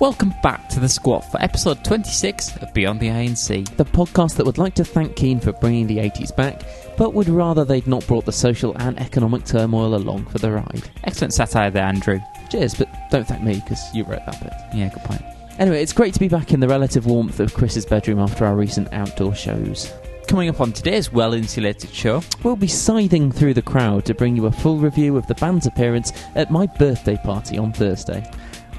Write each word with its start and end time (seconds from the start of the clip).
Welcome 0.00 0.32
back 0.42 0.66
to 0.70 0.80
the 0.80 0.88
squat 0.88 1.30
for 1.30 1.42
episode 1.42 1.84
26 1.84 2.56
of 2.56 2.72
Beyond 2.72 3.00
the 3.00 3.08
ANC. 3.08 3.76
The 3.76 3.84
podcast 3.84 4.36
that 4.36 4.46
would 4.46 4.56
like 4.56 4.74
to 4.76 4.84
thank 4.84 5.14
Keane 5.14 5.38
for 5.38 5.52
bringing 5.52 5.86
the 5.86 5.98
80s 5.98 6.34
back, 6.34 6.62
but 6.96 7.12
would 7.12 7.28
rather 7.28 7.66
they'd 7.66 7.86
not 7.86 8.06
brought 8.06 8.24
the 8.24 8.32
social 8.32 8.74
and 8.78 8.98
economic 8.98 9.44
turmoil 9.44 9.94
along 9.94 10.24
for 10.24 10.38
the 10.38 10.52
ride. 10.52 10.90
Excellent 11.04 11.34
satire 11.34 11.70
there, 11.70 11.84
Andrew. 11.84 12.18
Cheers, 12.48 12.76
but 12.76 12.88
don't 13.10 13.28
thank 13.28 13.42
me 13.42 13.56
because 13.56 13.94
you 13.94 14.04
wrote 14.04 14.24
that 14.24 14.42
bit. 14.42 14.54
Yeah, 14.74 14.88
good 14.88 15.04
point. 15.04 15.22
Anyway, 15.58 15.82
it's 15.82 15.92
great 15.92 16.14
to 16.14 16.20
be 16.20 16.28
back 16.28 16.54
in 16.54 16.60
the 16.60 16.68
relative 16.68 17.04
warmth 17.04 17.38
of 17.38 17.52
Chris's 17.52 17.84
bedroom 17.84 18.20
after 18.20 18.46
our 18.46 18.56
recent 18.56 18.90
outdoor 18.94 19.34
shows. 19.34 19.92
Coming 20.26 20.48
up 20.48 20.62
on 20.62 20.72
today's 20.72 21.12
well 21.12 21.34
insulated 21.34 21.90
show, 21.90 22.22
We'll 22.42 22.56
be 22.56 22.68
scything 22.68 23.30
through 23.30 23.52
the 23.52 23.60
crowd 23.60 24.06
to 24.06 24.14
bring 24.14 24.34
you 24.34 24.46
a 24.46 24.52
full 24.52 24.78
review 24.78 25.18
of 25.18 25.26
the 25.26 25.34
band's 25.34 25.66
appearance 25.66 26.14
at 26.36 26.50
my 26.50 26.64
birthday 26.66 27.18
party 27.22 27.58
on 27.58 27.74
Thursday. 27.74 28.24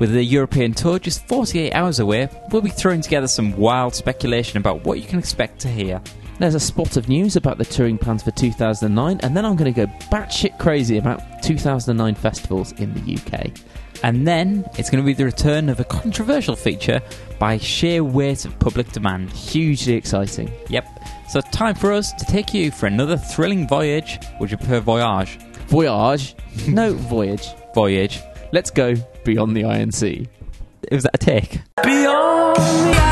With 0.01 0.13
the 0.13 0.23
European 0.23 0.73
tour 0.73 0.97
just 0.97 1.27
48 1.27 1.73
hours 1.73 1.99
away, 1.99 2.27
we'll 2.49 2.63
be 2.63 2.71
throwing 2.71 3.01
together 3.01 3.27
some 3.27 3.55
wild 3.55 3.93
speculation 3.93 4.57
about 4.57 4.83
what 4.83 4.99
you 4.99 5.05
can 5.05 5.19
expect 5.19 5.59
to 5.59 5.67
hear. 5.67 6.01
There's 6.39 6.55
a 6.55 6.59
spot 6.59 6.97
of 6.97 7.07
news 7.07 7.35
about 7.35 7.59
the 7.59 7.65
touring 7.65 7.99
plans 7.99 8.23
for 8.23 8.31
2009, 8.31 9.19
and 9.21 9.37
then 9.37 9.45
I'm 9.45 9.55
going 9.55 9.71
to 9.71 9.85
go 9.85 9.93
batshit 10.09 10.57
crazy 10.57 10.97
about 10.97 11.43
2009 11.43 12.15
festivals 12.15 12.71
in 12.79 12.95
the 12.95 13.15
UK. 13.15 13.51
And 14.01 14.27
then 14.27 14.67
it's 14.75 14.89
going 14.89 15.03
to 15.03 15.05
be 15.05 15.13
the 15.13 15.25
return 15.25 15.69
of 15.69 15.79
a 15.79 15.83
controversial 15.83 16.55
feature 16.55 16.99
by 17.37 17.59
sheer 17.59 18.03
weight 18.03 18.45
of 18.45 18.57
public 18.57 18.91
demand. 18.91 19.29
Hugely 19.29 19.93
exciting. 19.93 20.51
Yep. 20.69 20.87
So 21.29 21.41
time 21.41 21.75
for 21.75 21.91
us 21.91 22.11
to 22.13 22.25
take 22.25 22.55
you 22.55 22.71
for 22.71 22.87
another 22.87 23.17
thrilling 23.17 23.67
voyage. 23.67 24.17
Would 24.39 24.49
you 24.49 24.57
prefer 24.57 24.79
voyage? 24.79 25.37
Voyage? 25.67 26.35
No, 26.67 26.93
voyage. 26.95 27.49
Voyage. 27.75 28.19
Let's 28.51 28.71
go 28.71 28.95
beyond 29.23 29.55
the 29.55 29.63
INC. 29.63 30.27
Was 30.91 31.03
that 31.03 31.15
a 31.15 31.17
take? 31.17 31.61
Beyond 31.83 32.55
the 32.55 33.11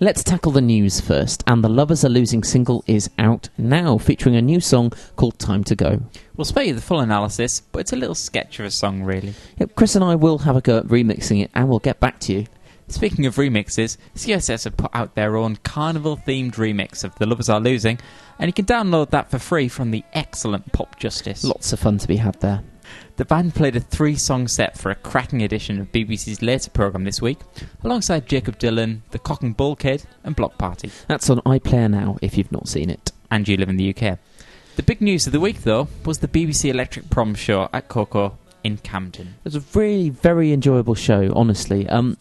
Let's 0.00 0.22
tackle 0.22 0.52
the 0.52 0.60
news 0.60 1.00
first, 1.00 1.42
and 1.48 1.64
the 1.64 1.68
Lovers 1.68 2.04
Are 2.04 2.08
Losing 2.08 2.44
single 2.44 2.84
is 2.86 3.10
out 3.18 3.48
now, 3.58 3.98
featuring 3.98 4.36
a 4.36 4.42
new 4.42 4.60
song 4.60 4.92
called 5.16 5.40
Time 5.40 5.64
to 5.64 5.74
Go. 5.74 6.00
We'll 6.36 6.44
spare 6.44 6.62
you 6.62 6.74
the 6.74 6.80
full 6.80 7.00
analysis, 7.00 7.60
but 7.60 7.80
it's 7.80 7.92
a 7.92 7.96
little 7.96 8.14
sketch 8.14 8.60
of 8.60 8.66
a 8.66 8.70
song, 8.70 9.02
really. 9.02 9.34
Yep, 9.58 9.74
Chris 9.74 9.96
and 9.96 10.04
I 10.04 10.14
will 10.14 10.38
have 10.38 10.54
a 10.54 10.60
go 10.60 10.78
at 10.78 10.84
remixing 10.84 11.42
it, 11.42 11.50
and 11.52 11.68
we'll 11.68 11.80
get 11.80 11.98
back 11.98 12.20
to 12.20 12.32
you. 12.32 12.46
Speaking 12.90 13.26
of 13.26 13.36
remixes, 13.36 13.98
CSS 14.14 14.64
have 14.64 14.76
put 14.76 14.90
out 14.94 15.14
their 15.14 15.36
own 15.36 15.56
carnival 15.56 16.16
themed 16.16 16.54
remix 16.54 17.04
of 17.04 17.14
The 17.16 17.26
Lovers 17.26 17.50
Are 17.50 17.60
Losing, 17.60 17.98
and 18.38 18.48
you 18.48 18.52
can 18.52 18.64
download 18.64 19.10
that 19.10 19.30
for 19.30 19.38
free 19.38 19.68
from 19.68 19.90
the 19.90 20.02
excellent 20.14 20.72
Popjustice. 20.72 21.44
Lots 21.44 21.72
of 21.72 21.80
fun 21.80 21.98
to 21.98 22.08
be 22.08 22.16
had 22.16 22.40
there. 22.40 22.62
The 23.16 23.26
band 23.26 23.54
played 23.54 23.76
a 23.76 23.80
three 23.80 24.16
song 24.16 24.48
set 24.48 24.78
for 24.78 24.90
a 24.90 24.94
cracking 24.94 25.42
edition 25.42 25.78
of 25.80 25.92
BBC's 25.92 26.40
later 26.40 26.70
programme 26.70 27.04
this 27.04 27.20
week, 27.20 27.40
alongside 27.84 28.26
Jakob 28.26 28.58
Dylan, 28.58 29.02
The 29.10 29.18
Cocknbullkid, 29.18 30.04
and 30.24 30.34
Bloc 30.34 30.56
Party. 30.56 30.90
That's 31.08 31.28
on 31.28 31.40
iPlayer 31.42 31.90
now 31.90 32.16
if 32.22 32.38
you've 32.38 32.52
not 32.52 32.68
seen 32.68 32.88
it. 32.88 33.12
And 33.30 33.46
you 33.46 33.58
live 33.58 33.68
in 33.68 33.76
the 33.76 33.90
UK. 33.90 34.18
The 34.76 34.82
big 34.82 35.02
news 35.02 35.26
of 35.26 35.34
the 35.34 35.40
week, 35.40 35.62
though, 35.64 35.88
was 36.06 36.20
the 36.20 36.28
BBC 36.28 36.70
Electric 36.70 37.10
Prom 37.10 37.34
show 37.34 37.68
at 37.72 37.88
Koko 37.88 38.38
in 38.64 38.78
Camden. 38.78 39.34
It 39.44 39.44
was 39.44 39.56
a 39.56 39.78
really 39.78 40.10
very 40.10 40.52
enjoyable 40.52 40.94
show, 40.94 41.32
honestly. 41.34 41.88
Um, 41.88 42.16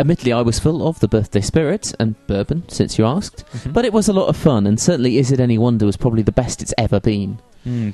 admittedly, 0.00 0.32
I 0.32 0.42
was 0.42 0.58
full 0.58 0.86
of 0.86 1.00
the 1.00 1.08
birthday 1.08 1.40
spirit 1.40 1.94
and 2.00 2.14
bourbon, 2.26 2.68
since 2.68 2.98
you 2.98 3.06
asked, 3.06 3.44
but 3.66 3.84
it 3.84 3.92
was 3.92 4.08
a 4.08 4.12
lot 4.12 4.28
of 4.28 4.36
fun, 4.36 4.66
and 4.66 4.80
certainly 4.80 5.18
Is 5.18 5.30
It 5.32 5.40
Any 5.40 5.58
Wonder 5.58 5.86
was 5.86 5.96
probably 5.96 6.22
the 6.22 6.32
best 6.32 6.62
it's 6.62 6.74
ever 6.78 7.00
been. 7.00 7.38
Hmm. 7.64 7.90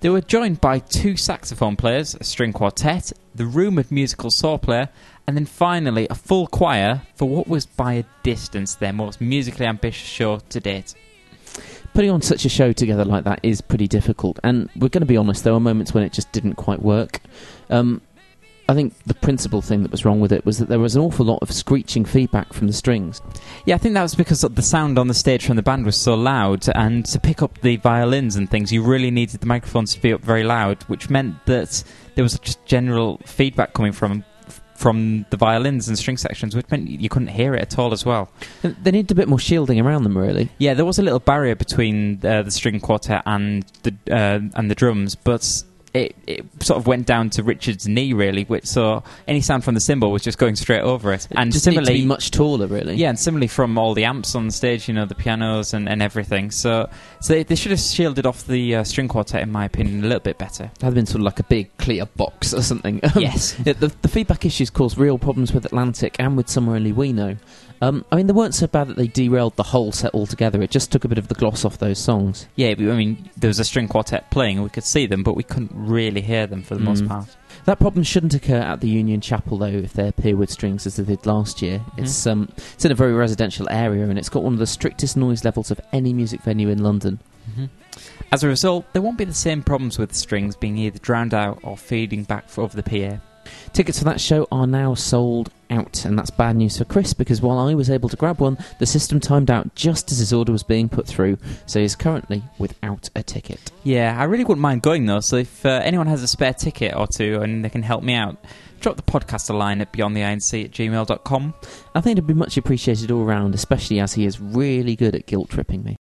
They 0.00 0.10
were 0.10 0.20
joined 0.20 0.60
by 0.60 0.80
two 0.80 1.16
saxophone 1.16 1.76
players, 1.76 2.14
a 2.14 2.24
string 2.24 2.52
quartet, 2.52 3.12
the 3.34 3.46
rumoured 3.46 3.90
musical 3.90 4.30
saw 4.30 4.58
player, 4.58 4.90
and 5.26 5.36
then 5.36 5.46
finally 5.46 6.06
a 6.10 6.14
full 6.14 6.46
choir 6.46 7.02
for 7.14 7.28
what 7.28 7.48
was 7.48 7.66
by 7.66 7.94
a 7.94 8.04
distance 8.22 8.74
their 8.74 8.92
most 8.92 9.20
musically 9.20 9.66
ambitious 9.66 10.06
show 10.06 10.38
to 10.38 10.60
date. 10.60 10.94
Putting 11.94 12.10
on 12.10 12.22
such 12.22 12.44
a 12.44 12.48
show 12.48 12.72
together 12.72 13.04
like 13.04 13.24
that 13.24 13.40
is 13.42 13.60
pretty 13.60 13.88
difficult, 13.88 14.38
and 14.44 14.68
we're 14.76 14.88
going 14.88 15.00
to 15.00 15.06
be 15.06 15.16
honest, 15.16 15.44
there 15.44 15.52
were 15.52 15.60
moments 15.60 15.94
when 15.94 16.04
it 16.04 16.12
just 16.12 16.30
didn't 16.32 16.54
quite 16.54 16.82
work. 16.82 17.20
Um, 17.70 18.02
I 18.68 18.74
think 18.74 18.94
the 19.04 19.14
principal 19.14 19.62
thing 19.62 19.82
that 19.82 19.92
was 19.92 20.04
wrong 20.04 20.18
with 20.20 20.32
it 20.32 20.44
was 20.44 20.58
that 20.58 20.68
there 20.68 20.80
was 20.80 20.96
an 20.96 21.02
awful 21.02 21.24
lot 21.24 21.38
of 21.40 21.52
screeching 21.52 22.04
feedback 22.04 22.52
from 22.52 22.66
the 22.66 22.72
strings. 22.72 23.22
Yeah, 23.64 23.76
I 23.76 23.78
think 23.78 23.94
that 23.94 24.02
was 24.02 24.16
because 24.16 24.40
the 24.40 24.62
sound 24.62 24.98
on 24.98 25.06
the 25.06 25.14
stage 25.14 25.46
from 25.46 25.54
the 25.54 25.62
band 25.62 25.86
was 25.86 25.96
so 25.96 26.14
loud, 26.14 26.68
and 26.74 27.06
to 27.06 27.20
pick 27.20 27.42
up 27.42 27.60
the 27.60 27.76
violins 27.76 28.34
and 28.34 28.50
things, 28.50 28.72
you 28.72 28.82
really 28.82 29.12
needed 29.12 29.40
the 29.40 29.46
microphones 29.46 29.94
to 29.94 30.00
be 30.00 30.12
up 30.12 30.20
very 30.20 30.42
loud, 30.42 30.82
which 30.84 31.08
meant 31.08 31.46
that 31.46 31.84
there 32.16 32.24
was 32.24 32.38
just 32.40 32.64
general 32.66 33.20
feedback 33.24 33.72
coming 33.72 33.92
from 33.92 34.24
from 34.76 35.26
the 35.30 35.36
violins 35.36 35.88
and 35.88 35.98
string 35.98 36.16
sections, 36.16 36.54
which 36.54 36.70
meant 36.70 36.88
you 36.88 37.08
couldn't 37.08 37.28
hear 37.28 37.54
it 37.54 37.62
at 37.62 37.78
all 37.78 37.92
as 37.92 38.04
well. 38.04 38.30
They 38.62 38.90
needed 38.90 39.10
a 39.10 39.14
bit 39.14 39.28
more 39.28 39.38
shielding 39.38 39.80
around 39.80 40.04
them, 40.04 40.16
really. 40.16 40.50
Yeah, 40.58 40.74
there 40.74 40.84
was 40.84 40.98
a 40.98 41.02
little 41.02 41.20
barrier 41.20 41.54
between 41.54 42.24
uh, 42.24 42.42
the 42.42 42.50
string 42.50 42.80
quartet 42.80 43.22
and 43.26 43.64
the 43.82 43.94
uh, 44.10 44.40
and 44.54 44.70
the 44.70 44.74
drums, 44.74 45.14
but 45.14 45.64
it, 45.96 46.16
it 46.26 46.62
sort 46.62 46.78
of 46.78 46.86
went 46.86 47.06
down 47.06 47.30
to 47.30 47.42
Richard's 47.42 47.86
knee, 47.88 48.12
really. 48.12 48.44
Which 48.44 48.66
so 48.66 49.02
any 49.26 49.40
sound 49.40 49.64
from 49.64 49.74
the 49.74 49.80
cymbal 49.80 50.10
was 50.12 50.22
just 50.22 50.38
going 50.38 50.56
straight 50.56 50.82
over 50.82 51.12
it. 51.12 51.26
And 51.30 51.38
And 51.38 51.52
just 51.52 51.66
needed 51.66 51.80
to 51.80 51.86
similarly, 51.86 52.06
much 52.06 52.30
taller, 52.30 52.66
really. 52.66 52.94
yeah, 52.96 53.08
and 53.08 53.18
similarly 53.18 53.46
from 53.48 53.76
all 53.78 53.94
the 53.94 54.04
amps 54.04 54.34
on 54.34 54.46
the 54.46 54.52
stage, 54.52 54.88
you 54.88 54.94
know, 54.94 55.04
the 55.06 55.14
pianos 55.14 55.74
and, 55.74 55.88
and 55.88 56.02
everything. 56.02 56.50
So 56.50 56.88
so 57.20 57.32
they, 57.34 57.42
they 57.42 57.54
should 57.54 57.70
have 57.72 57.80
shielded 57.80 58.26
off 58.26 58.46
the 58.46 58.76
uh, 58.76 58.84
string 58.84 59.08
quartet, 59.08 59.42
in 59.42 59.50
my 59.52 59.64
opinion, 59.64 60.00
a 60.00 60.06
little 60.06 60.20
bit 60.20 60.38
better. 60.38 60.70
Had 60.80 60.94
been 60.94 61.06
sort 61.06 61.16
of 61.20 61.24
like 61.24 61.40
a 61.40 61.44
big 61.44 61.76
clear 61.78 62.06
box 62.06 62.52
or 62.54 62.62
something. 62.62 63.00
Yes. 63.16 63.52
the, 63.54 63.72
the 64.02 64.08
feedback 64.08 64.44
issues 64.44 64.68
caused 64.70 64.98
real 64.98 65.18
problems 65.18 65.52
with 65.52 65.64
Atlantic 65.64 66.16
and 66.18 66.36
with 66.36 66.48
Somewhere 66.48 66.76
Only 66.76 66.92
We 66.92 67.12
Know. 67.12 67.36
Um, 67.82 68.04
I 68.10 68.16
mean, 68.16 68.26
they 68.26 68.32
weren't 68.32 68.54
so 68.54 68.66
bad 68.66 68.88
that 68.88 68.96
they 68.96 69.06
derailed 69.06 69.56
the 69.56 69.62
whole 69.62 69.92
set 69.92 70.14
altogether. 70.14 70.62
It 70.62 70.70
just 70.70 70.90
took 70.90 71.04
a 71.04 71.08
bit 71.08 71.18
of 71.18 71.28
the 71.28 71.34
gloss 71.34 71.64
off 71.64 71.78
those 71.78 71.98
songs. 71.98 72.46
Yeah, 72.56 72.68
I 72.70 72.74
mean, 72.74 73.28
there 73.36 73.48
was 73.48 73.58
a 73.58 73.64
string 73.64 73.86
quartet 73.88 74.30
playing, 74.30 74.56
and 74.56 74.64
we 74.64 74.70
could 74.70 74.84
see 74.84 75.06
them, 75.06 75.22
but 75.22 75.36
we 75.36 75.42
couldn't 75.42 75.72
really 75.74 76.22
hear 76.22 76.46
them 76.46 76.62
for 76.62 76.74
the 76.74 76.80
most 76.80 77.04
Mm. 77.04 77.08
part. 77.08 77.36
That 77.66 77.78
problem 77.78 78.02
shouldn't 78.04 78.34
occur 78.34 78.56
at 78.58 78.80
the 78.80 78.88
Union 78.88 79.20
Chapel, 79.20 79.58
though, 79.58 79.66
if 79.66 79.92
they 79.92 80.08
appear 80.08 80.36
with 80.36 80.50
strings 80.50 80.86
as 80.86 80.96
they 80.96 81.02
did 81.04 81.26
last 81.26 81.60
year. 81.62 81.78
Mm-hmm. 81.80 82.04
It's 82.04 82.26
um, 82.26 82.48
it's 82.74 82.84
in 82.84 82.92
a 82.92 82.94
very 82.94 83.12
residential 83.12 83.66
area, 83.70 84.04
and 84.08 84.18
it's 84.18 84.28
got 84.28 84.42
one 84.42 84.52
of 84.54 84.58
the 84.58 84.66
strictest 84.66 85.16
noise 85.16 85.44
levels 85.44 85.70
of 85.70 85.80
any 85.92 86.12
music 86.12 86.42
venue 86.42 86.68
in 86.68 86.82
London. 86.82 87.18
hmm 87.54 87.64
As 88.32 88.42
a 88.42 88.48
result, 88.48 88.84
there 88.92 89.02
won't 89.02 89.18
be 89.18 89.24
the 89.24 89.34
same 89.34 89.62
problems 89.62 89.98
with 89.98 90.14
strings 90.14 90.56
being 90.56 90.76
either 90.78 90.98
drowned 90.98 91.34
out 91.34 91.58
or 91.62 91.76
feeding 91.76 92.24
back 92.24 92.46
over 92.58 92.74
the 92.80 92.82
PA. 92.82 93.20
Tickets 93.72 93.98
for 93.98 94.04
that 94.04 94.20
show 94.20 94.46
are 94.50 94.66
now 94.66 94.94
sold 94.94 95.50
out, 95.70 96.04
and 96.04 96.18
that's 96.18 96.30
bad 96.30 96.56
news 96.56 96.78
for 96.78 96.84
Chris 96.84 97.12
because 97.12 97.42
while 97.42 97.58
I 97.58 97.74
was 97.74 97.90
able 97.90 98.08
to 98.08 98.16
grab 98.16 98.40
one, 98.40 98.58
the 98.78 98.86
system 98.86 99.20
timed 99.20 99.50
out 99.50 99.74
just 99.74 100.12
as 100.12 100.18
his 100.18 100.32
order 100.32 100.52
was 100.52 100.62
being 100.62 100.88
put 100.88 101.06
through, 101.06 101.38
so 101.66 101.80
he's 101.80 101.96
currently 101.96 102.42
without 102.58 103.10
a 103.14 103.22
ticket. 103.22 103.70
Yeah, 103.82 104.16
I 104.18 104.24
really 104.24 104.44
wouldn't 104.44 104.62
mind 104.62 104.82
going 104.82 105.06
though. 105.06 105.20
So 105.20 105.36
if 105.36 105.64
uh, 105.66 105.80
anyone 105.84 106.06
has 106.06 106.22
a 106.22 106.28
spare 106.28 106.54
ticket 106.54 106.94
or 106.94 107.06
two 107.06 107.40
and 107.42 107.64
they 107.64 107.68
can 107.68 107.82
help 107.82 108.02
me 108.02 108.14
out, 108.14 108.36
drop 108.80 108.96
the 108.96 109.02
podcast 109.02 109.50
a 109.50 109.52
line 109.52 109.80
at 109.80 109.92
beyondtheinc 109.92 110.64
at 110.64 110.70
gmail.com. 110.70 111.54
I 111.94 112.00
think 112.00 112.12
it'd 112.12 112.26
be 112.26 112.34
much 112.34 112.56
appreciated 112.56 113.10
all 113.10 113.24
round, 113.24 113.54
especially 113.54 114.00
as 114.00 114.14
he 114.14 114.24
is 114.24 114.40
really 114.40 114.96
good 114.96 115.14
at 115.14 115.26
guilt 115.26 115.50
tripping 115.50 115.82
me. 115.82 115.96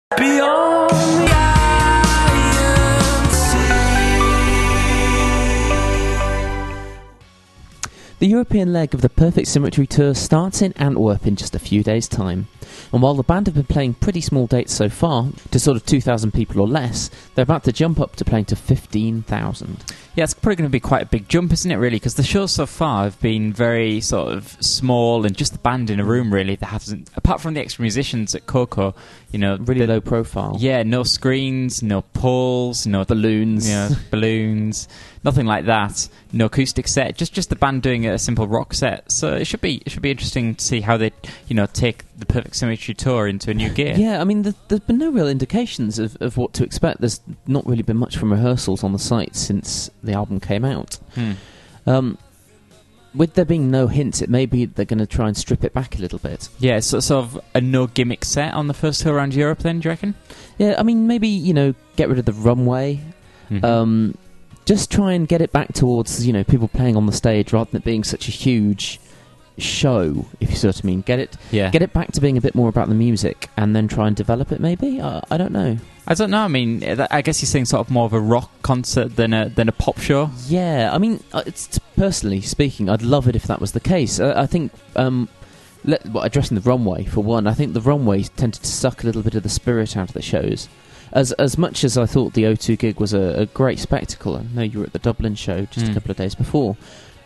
The 8.17 8.27
European 8.27 8.71
leg 8.71 8.93
of 8.93 9.01
the 9.01 9.09
Perfect 9.09 9.49
Symmetry 9.49 9.85
Tour 9.85 10.13
starts 10.13 10.61
in 10.61 10.71
Antwerp 10.77 11.27
in 11.27 11.35
just 11.35 11.53
a 11.53 11.59
few 11.59 11.83
days' 11.83 12.07
time. 12.07 12.47
And 12.93 13.01
while 13.01 13.13
the 13.13 13.23
band 13.23 13.47
have 13.47 13.55
been 13.55 13.65
playing 13.65 13.95
pretty 13.95 14.21
small 14.21 14.47
dates 14.47 14.73
so 14.73 14.87
far, 14.87 15.31
to 15.51 15.59
sort 15.59 15.75
of 15.75 15.85
2,000 15.85 16.33
people 16.33 16.61
or 16.61 16.67
less, 16.67 17.11
they're 17.35 17.43
about 17.43 17.65
to 17.65 17.73
jump 17.73 17.99
up 17.99 18.15
to 18.15 18.23
playing 18.23 18.45
to 18.45 18.55
15,000. 18.55 19.83
Yeah, 20.15 20.23
it's 20.23 20.33
probably 20.33 20.55
going 20.55 20.69
to 20.69 20.71
be 20.71 20.79
quite 20.79 21.01
a 21.03 21.05
big 21.07 21.27
jump, 21.27 21.51
isn't 21.51 21.69
it, 21.69 21.75
really? 21.75 21.97
Because 21.97 22.15
the 22.15 22.23
shows 22.23 22.53
so 22.53 22.65
far 22.65 23.03
have 23.03 23.19
been 23.19 23.51
very 23.51 23.99
sort 23.99 24.31
of 24.33 24.55
small 24.61 25.25
and 25.25 25.35
just 25.35 25.51
the 25.51 25.59
band 25.59 25.89
in 25.89 25.99
a 25.99 26.05
room, 26.05 26.33
really. 26.33 26.55
That 26.55 26.67
hasn't, 26.67 27.09
apart 27.17 27.41
from 27.41 27.53
the 27.53 27.59
extra 27.59 27.81
musicians 27.81 28.33
at 28.33 28.45
Koko, 28.47 28.95
you 29.31 29.39
know, 29.39 29.57
Really 29.57 29.81
the- 29.85 29.87
low 29.93 29.99
profile. 30.01 30.55
Yeah, 30.57 30.83
no 30.83 31.03
screens, 31.03 31.83
no 31.83 32.01
poles, 32.01 32.87
no 32.87 33.03
Balloons. 33.03 33.67
yeah, 33.69 33.89
balloons, 34.09 34.87
nothing 35.25 35.45
like 35.45 35.65
that. 35.65 36.07
No 36.31 36.45
acoustic 36.45 36.87
set, 36.87 37.17
just 37.17 37.33
just 37.33 37.49
the 37.49 37.55
band 37.57 37.81
doing 37.81 38.05
a 38.05 38.17
simple 38.17 38.47
rock 38.47 38.73
set. 38.73 39.11
So 39.11 39.33
it 39.35 39.45
should 39.47 39.61
be 39.61 39.81
it 39.85 39.91
should 39.91 40.01
be 40.01 40.11
interesting 40.11 40.55
to 40.55 40.63
see 40.63 40.79
how 40.81 40.95
they 40.95 41.11
you 41.47 41.55
know 41.55 41.65
take 41.65 42.03
the 42.17 42.25
Perfect 42.25 42.55
Symmetry 42.55 42.93
tour 42.93 43.27
into 43.27 43.51
a 43.51 43.53
new 43.53 43.69
gear. 43.69 43.95
Yeah, 43.97 44.21
I 44.21 44.23
mean, 44.23 44.43
th 44.43 44.55
there's 44.67 44.81
been 44.81 44.97
no 44.97 45.09
real 45.09 45.27
indications 45.27 45.99
of, 45.99 46.17
of 46.21 46.37
what 46.37 46.53
to 46.53 46.63
expect. 46.63 47.01
There's 47.01 47.19
not 47.47 47.65
really 47.67 47.83
been 47.83 47.97
much 47.97 48.17
from 48.17 48.31
rehearsals 48.31 48.83
on 48.83 48.93
the 48.93 48.99
site 48.99 49.35
since 49.35 49.89
the 50.03 50.13
album 50.13 50.39
came 50.39 50.63
out. 50.65 50.99
Hmm. 51.15 51.33
Um, 51.85 52.17
with 53.13 53.33
there 53.35 53.45
being 53.45 53.71
no 53.71 53.87
hints, 53.87 54.21
it 54.21 54.29
may 54.29 54.45
be 54.45 54.65
they're 54.65 54.85
going 54.85 54.99
to 54.99 55.07
try 55.07 55.27
and 55.27 55.37
strip 55.37 55.63
it 55.63 55.73
back 55.73 55.97
a 55.97 56.01
little 56.01 56.19
bit. 56.19 56.49
Yeah, 56.59 56.79
so 56.81 56.99
sort 56.99 57.25
of 57.25 57.41
a 57.53 57.61
no 57.61 57.87
gimmick 57.87 58.25
set 58.25 58.53
on 58.53 58.67
the 58.67 58.73
first 58.73 59.01
tour 59.01 59.13
around 59.13 59.33
Europe. 59.33 59.59
Then 59.59 59.79
do 59.79 59.87
you 59.87 59.91
reckon? 59.91 60.15
Yeah, 60.57 60.75
I 60.77 60.83
mean, 60.83 61.07
maybe 61.07 61.27
you 61.27 61.53
know, 61.53 61.73
get 61.95 62.09
rid 62.09 62.19
of 62.19 62.25
the 62.25 62.33
runway. 62.33 62.99
Mhm. 63.49 63.63
Um, 63.63 64.17
just 64.65 64.91
try 64.91 65.13
and 65.13 65.27
get 65.27 65.41
it 65.41 65.51
back 65.51 65.73
towards 65.73 66.25
you 66.25 66.33
know 66.33 66.43
people 66.43 66.67
playing 66.67 66.97
on 66.97 67.05
the 67.05 67.11
stage 67.11 67.53
rather 67.53 67.69
than 67.71 67.81
it 67.81 67.85
being 67.85 68.03
such 68.03 68.27
a 68.27 68.31
huge 68.31 68.99
show. 69.57 70.25
If 70.39 70.49
you 70.51 70.55
sort 70.55 70.77
of 70.79 70.83
mean, 70.83 71.01
get 71.01 71.19
it 71.19 71.37
Yeah. 71.51 71.69
get 71.71 71.81
it 71.81 71.93
back 71.93 72.11
to 72.13 72.21
being 72.21 72.37
a 72.37 72.41
bit 72.41 72.55
more 72.55 72.69
about 72.69 72.89
the 72.89 72.95
music, 72.95 73.49
and 73.57 73.75
then 73.75 73.87
try 73.87 74.07
and 74.07 74.15
develop 74.15 74.51
it. 74.51 74.59
Maybe 74.59 75.01
I, 75.01 75.21
I 75.31 75.37
don't 75.37 75.51
know. 75.51 75.77
I 76.07 76.13
don't 76.13 76.29
know. 76.29 76.43
I 76.43 76.47
mean, 76.47 76.83
uh, 76.83 77.07
I 77.09 77.21
guess 77.21 77.41
you're 77.41 77.47
saying 77.47 77.65
sort 77.65 77.79
of 77.87 77.89
more 77.91 78.05
of 78.05 78.13
a 78.13 78.19
rock 78.19 78.51
concert 78.61 79.15
than 79.15 79.33
a 79.33 79.49
than 79.49 79.67
a 79.69 79.71
pop 79.71 79.99
show. 79.99 80.29
Yeah, 80.47 80.91
I 80.93 80.97
mean, 80.99 81.23
uh, 81.33 81.43
it's 81.45 81.79
personally 81.95 82.41
speaking, 82.41 82.89
I'd 82.89 83.01
love 83.01 83.27
it 83.27 83.35
if 83.35 83.43
that 83.47 83.59
was 83.59 83.71
the 83.71 83.79
case. 83.79 84.19
Uh, 84.19 84.33
I 84.37 84.45
think, 84.45 84.71
um, 84.95 85.29
let, 85.83 86.05
well, 86.09 86.23
addressing 86.23 86.55
the 86.55 86.61
runway 86.69 87.05
for 87.05 87.21
one, 87.23 87.47
I 87.47 87.53
think 87.53 87.73
the 87.73 87.81
runway 87.81 88.23
tended 88.23 88.61
to 88.61 88.67
suck 88.71 89.03
a 89.03 89.05
little 89.07 89.21
bit 89.23 89.35
of 89.35 89.43
the 89.43 89.49
spirit 89.49 89.95
out 89.97 90.09
of 90.09 90.13
the 90.13 90.21
shows. 90.21 90.67
As 91.13 91.31
as 91.33 91.57
much 91.57 91.83
as 91.83 91.97
I 91.97 92.05
thought 92.05 92.33
the 92.33 92.43
O2 92.43 92.77
gig 92.77 92.99
was 92.99 93.13
a, 93.13 93.41
a 93.41 93.45
great 93.47 93.79
spectacle, 93.79 94.35
I 94.35 94.43
know 94.53 94.63
you 94.63 94.79
were 94.79 94.85
at 94.85 94.93
the 94.93 94.99
Dublin 94.99 95.33
show 95.35 95.65
just 95.71 95.85
Mm. 95.87 95.91
a 95.91 95.93
couple 95.93 96.11
of 96.11 96.17
days 96.17 96.35
before, 96.35 96.75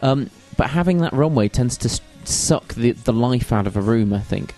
um, 0.02 0.30
but 0.60 0.72
having 0.72 0.98
that 0.98 1.14
runway 1.14 1.48
tends 1.48 1.78
to 1.78 1.88
s- 1.88 2.02
suck 2.26 2.74
the 2.74 2.92
the 2.92 3.14
life 3.14 3.54
out 3.54 3.66
of 3.66 3.78
a 3.78 3.82
room. 3.82 4.14
I 4.14 4.20
think. 4.20 4.54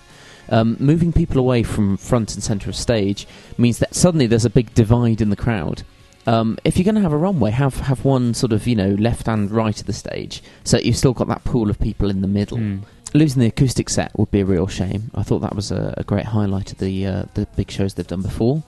Um, 0.50 0.76
moving 0.80 1.14
people 1.14 1.38
away 1.38 1.62
from 1.62 1.96
front 1.96 2.34
and 2.34 2.44
centre 2.44 2.70
of 2.72 2.76
stage 2.76 3.28
means 3.58 3.78
that 3.78 3.94
suddenly 3.96 4.26
there's 4.28 4.44
a 4.44 4.50
big 4.50 4.74
divide 4.74 5.22
in 5.22 5.30
the 5.30 5.36
crowd. 5.36 5.84
Um, 6.26 6.58
if 6.64 6.76
you're 6.76 6.84
going 6.84 6.96
to 6.96 7.02
have 7.02 7.14
a 7.14 7.18
runway, 7.18 7.52
have 7.52 7.76
have 7.82 8.04
one 8.04 8.34
sort 8.34 8.52
of 8.52 8.66
you 8.68 8.76
know 8.76 8.96
left 8.96 9.28
and 9.28 9.52
right 9.52 9.80
of 9.80 9.86
the 9.86 9.94
stage, 9.94 10.42
so 10.64 10.80
you've 10.80 10.98
still 10.98 11.14
got 11.14 11.28
that 11.28 11.44
pool 11.44 11.70
of 11.70 11.80
people 11.80 12.10
in 12.10 12.22
the 12.22 12.28
middle. 12.28 12.58
Hmm. 12.58 12.80
Losing 13.14 13.42
the 13.42 13.48
acoustic 13.48 13.90
set 13.90 14.18
would 14.18 14.32
be 14.32 14.40
a 14.40 14.46
real 14.46 14.68
shame. 14.68 15.12
I 15.14 15.22
thought 15.22 15.40
that 15.40 15.56
was 15.56 15.70
a, 15.72 15.94
a 15.98 16.04
great 16.04 16.26
highlight 16.26 16.72
of 16.72 16.80
the 16.80 17.06
uh, 17.06 17.24
the 17.36 17.46
big 17.56 17.70
shows 17.70 17.94
they've 17.94 18.08
done 18.08 18.24
before. 18.24 18.64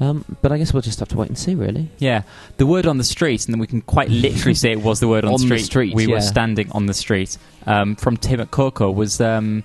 Um, 0.00 0.24
but 0.40 0.50
I 0.50 0.56
guess 0.58 0.72
we'll 0.72 0.80
just 0.82 0.98
have 1.00 1.08
to 1.08 1.16
wait 1.18 1.28
and 1.28 1.38
see, 1.38 1.54
really. 1.54 1.90
Yeah, 1.98 2.22
the 2.56 2.66
word 2.66 2.86
on 2.86 2.96
the 2.98 3.04
street, 3.04 3.44
and 3.46 3.52
then 3.54 3.60
we 3.60 3.66
can 3.66 3.82
quite 3.82 4.08
literally 4.08 4.54
say 4.54 4.72
it 4.72 4.80
was 4.80 4.98
the 5.00 5.08
word 5.08 5.24
on, 5.26 5.34
On 5.34 5.40
the 5.40 5.46
street. 5.46 5.64
street, 5.64 5.94
We 5.94 6.06
were 6.06 6.20
standing 6.22 6.70
on 6.72 6.86
the 6.86 6.94
street. 6.94 7.36
Um, 7.66 7.96
from 7.96 8.16
Tim 8.16 8.40
at 8.40 8.50
Koko 8.50 8.90
was 8.90 9.20
um, 9.20 9.62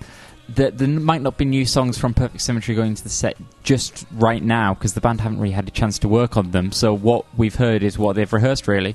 that 0.50 0.76
there 0.76 0.88
might 0.88 1.22
not 1.22 1.38
be 1.38 1.46
new 1.46 1.64
songs 1.64 1.96
from 1.98 2.12
Perfect 2.12 2.42
Symmetry 2.42 2.74
going 2.74 2.90
into 2.90 3.02
the 3.02 3.08
set 3.08 3.36
just 3.62 4.04
right 4.12 4.42
now 4.42 4.74
because 4.74 4.92
the 4.92 5.00
band 5.00 5.22
haven't 5.22 5.40
really 5.40 5.54
had 5.54 5.68
a 5.68 5.70
chance 5.70 5.98
to 6.00 6.08
work 6.08 6.36
on 6.36 6.50
them. 6.50 6.70
So 6.70 6.92
what 6.94 7.24
we've 7.36 7.54
heard 7.54 7.82
is 7.82 7.98
what 7.98 8.14
they've 8.14 8.30
rehearsed, 8.32 8.68
really. 8.68 8.94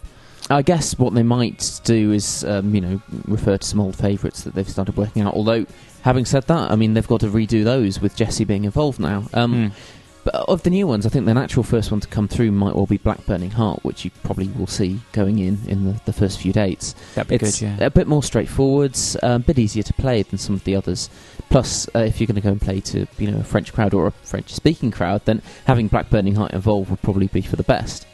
I 0.49 0.61
guess 0.61 0.97
what 0.99 1.13
they 1.15 1.23
might 1.23 1.81
do 1.83 2.11
is, 2.11 2.43
um, 2.43 2.75
you 2.75 2.81
know, 2.81 3.01
refer 3.27 3.57
to 3.57 3.67
some 3.67 3.79
old 3.79 3.95
favourites 3.95 4.43
that 4.43 4.53
they've 4.53 4.69
started 4.69 4.95
working 4.97 5.23
out. 5.23 5.33
Although, 5.33 5.65
having 6.01 6.25
said 6.25 6.43
that, 6.47 6.69
I 6.71 6.75
mean, 6.75 6.93
they've 6.93 7.07
got 7.07 7.21
to 7.21 7.27
redo 7.27 7.63
those 7.63 7.99
with 7.99 8.15
Jesse 8.15 8.43
being 8.43 8.65
involved 8.65 8.99
now. 8.99 9.23
Um, 9.33 9.69
Hmm. 9.71 9.75
But 10.23 10.35
of 10.35 10.63
the 10.63 10.69
new 10.69 10.85
ones, 10.85 11.06
I 11.06 11.09
think 11.09 11.25
the 11.25 11.33
natural 11.33 11.63
first 11.63 11.91
one 11.91 12.00
to 12.00 12.07
come 12.07 12.27
through 12.27 12.51
might 12.51 12.75
well 12.75 12.85
be 12.85 12.97
Black 12.97 13.25
Burning 13.25 13.51
Heart, 13.51 13.83
which 13.83 14.06
you 14.06 14.12
probably 14.23 14.47
will 14.50 14.68
see 14.68 15.00
going 15.13 15.39
in 15.39 15.59
in 15.68 15.85
the, 15.85 16.01
the 16.06 16.13
first 16.13 16.39
few 16.39 16.53
dates. 16.53 16.94
That'd 17.15 17.29
be 17.29 17.35
it's 17.35 17.59
good. 17.59 17.79
Yeah. 17.79 17.85
a 17.85 17.89
bit 17.89 18.07
more 18.07 18.21
straightforward, 18.21 18.97
uh, 19.23 19.35
a 19.35 19.39
bit 19.39 19.57
easier 19.57 19.83
to 19.83 19.94
play 19.94 20.21
than 20.23 20.38
some 20.38 20.56
of 20.56 20.63
the 20.63 20.75
others. 20.75 21.09
Plus, 21.50 21.89
uh, 21.95 22.00
if 22.00 22.19
you're 22.19 22.27
going 22.27 22.35
to 22.35 22.41
go 22.41 22.51
and 22.51 22.62
play 22.62 22.79
to 22.81 23.07
you 23.18 23.31
know 23.31 23.39
a 23.39 23.44
French 23.44 23.73
crowd 23.73 23.94
or 23.94 24.07
a 24.07 24.12
French-speaking 24.12 24.91
crowd, 24.91 25.25
then 25.25 25.41
having 25.65 25.88
Black 25.88 26.09
Burning 26.09 26.35
Heart 26.35 26.53
involved 26.53 26.89
would 26.89 27.01
probably 27.01 27.27
be 27.27 27.41
for 27.41 27.56
the 27.56 27.63
best. 27.63 28.06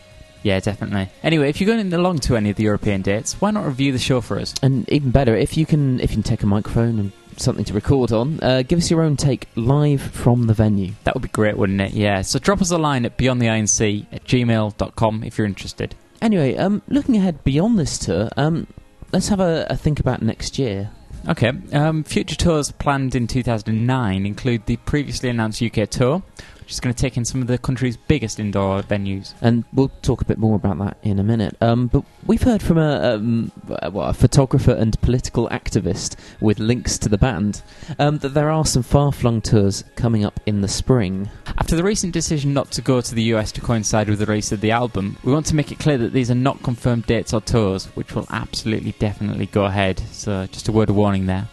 Yeah, 0.43 0.59
definitely. 0.59 1.09
Anyway, 1.23 1.49
if 1.49 1.59
you're 1.59 1.67
going 1.67 1.91
along 1.93 2.19
to 2.19 2.37
any 2.37 2.49
of 2.51 2.55
the 2.55 2.63
European 2.63 3.01
dates, 3.01 3.33
why 3.41 3.51
not 3.51 3.65
review 3.65 3.91
the 3.91 3.99
show 3.99 4.21
for 4.21 4.39
us? 4.39 4.53
And 4.61 4.87
even 4.89 5.11
better, 5.11 5.35
if 5.35 5.57
you 5.57 5.65
can 5.65 5.99
if 5.99 6.11
you 6.11 6.17
can 6.17 6.23
take 6.23 6.43
a 6.43 6.45
microphone 6.45 6.99
and 6.99 7.11
something 7.39 7.65
to 7.65 7.73
record 7.73 8.11
on, 8.11 8.39
uh, 8.41 8.63
give 8.63 8.79
us 8.79 8.89
your 8.89 9.01
own 9.01 9.17
take 9.17 9.47
live 9.55 10.01
from 10.01 10.47
the 10.47 10.53
venue. 10.53 10.93
That 11.03 11.13
would 11.13 11.23
be 11.23 11.29
great, 11.29 11.57
wouldn't 11.57 11.81
it? 11.81 11.93
Yeah. 11.93 12.21
So 12.21 12.39
drop 12.39 12.61
us 12.61 12.71
a 12.71 12.77
line 12.77 13.05
at 13.05 13.17
beyondtheinc 13.17 14.07
at 14.11 14.23
gmail.com 14.25 15.23
if 15.23 15.37
you're 15.37 15.47
interested. 15.47 15.95
Anyway, 16.21 16.55
um, 16.55 16.81
looking 16.87 17.17
ahead 17.17 17.43
beyond 17.43 17.77
this 17.77 17.97
tour, 17.97 18.29
um, 18.37 18.67
let's 19.11 19.27
have 19.29 19.39
a, 19.39 19.67
a 19.69 19.77
think 19.77 19.99
about 19.99 20.21
next 20.21 20.57
year. 20.57 20.91
Okay. 21.27 21.51
Um, 21.73 22.03
future 22.03 22.35
tours 22.35 22.71
planned 22.71 23.13
in 23.15 23.27
2009 23.27 24.25
include 24.25 24.65
the 24.65 24.77
previously 24.77 25.29
announced 25.29 25.61
UK 25.61 25.89
tour, 25.89 26.23
which 26.67 26.73
is 26.73 26.81
going 26.81 26.93
to 26.93 27.01
take 27.01 27.15
in 27.15 27.23
some 27.23 27.41
of 27.41 27.47
the 27.47 27.57
country's 27.57 27.95
biggest 27.95 28.41
indoor 28.41 28.81
venues. 28.81 29.33
and 29.41 29.63
we'll 29.71 29.87
talk 30.01 30.19
a 30.19 30.25
bit 30.25 30.37
more 30.37 30.57
about 30.57 30.77
that 30.79 30.97
in 31.01 31.17
a 31.17 31.23
minute. 31.23 31.55
Um, 31.61 31.87
but 31.87 32.03
we've 32.25 32.41
heard 32.41 32.61
from 32.61 32.77
a, 32.77 33.13
um, 33.13 33.53
uh, 33.69 33.89
well, 33.89 34.09
a 34.09 34.13
photographer 34.13 34.73
and 34.73 34.99
political 34.99 35.47
activist 35.47 36.17
with 36.41 36.59
links 36.59 36.97
to 36.97 37.07
the 37.07 37.17
band 37.17 37.61
um, 37.99 38.17
that 38.17 38.33
there 38.33 38.49
are 38.49 38.65
some 38.65 38.83
far-flung 38.83 39.39
tours 39.39 39.85
coming 39.95 40.25
up 40.25 40.41
in 40.45 40.59
the 40.59 40.67
spring. 40.67 41.29
After 41.57 41.77
the 41.77 41.85
recent 41.85 42.11
decision 42.11 42.53
not 42.53 42.69
to 42.71 42.81
go 42.81 42.99
to 42.99 43.15
the 43.15 43.23
US 43.33 43.53
to 43.53 43.61
coincide 43.61 44.09
with 44.09 44.19
the 44.19 44.25
release 44.25 44.51
of 44.51 44.59
the 44.59 44.71
album, 44.71 45.15
we 45.23 45.31
want 45.31 45.45
to 45.45 45.55
make 45.55 45.71
it 45.71 45.79
clear 45.79 45.97
that 45.99 46.11
these 46.11 46.29
are 46.29 46.35
not 46.35 46.63
confirmed 46.63 47.05
dates 47.05 47.33
or 47.33 47.39
tours, 47.39 47.85
which 47.95 48.13
will 48.13 48.27
absolutely 48.29 48.91
definitely 48.99 49.45
go 49.45 49.63
ahead. 49.63 50.01
So 50.11 50.45
just 50.47 50.67
a 50.67 50.73
word 50.73 50.89
of 50.89 50.97
warning 50.97 51.27
there. 51.27 51.47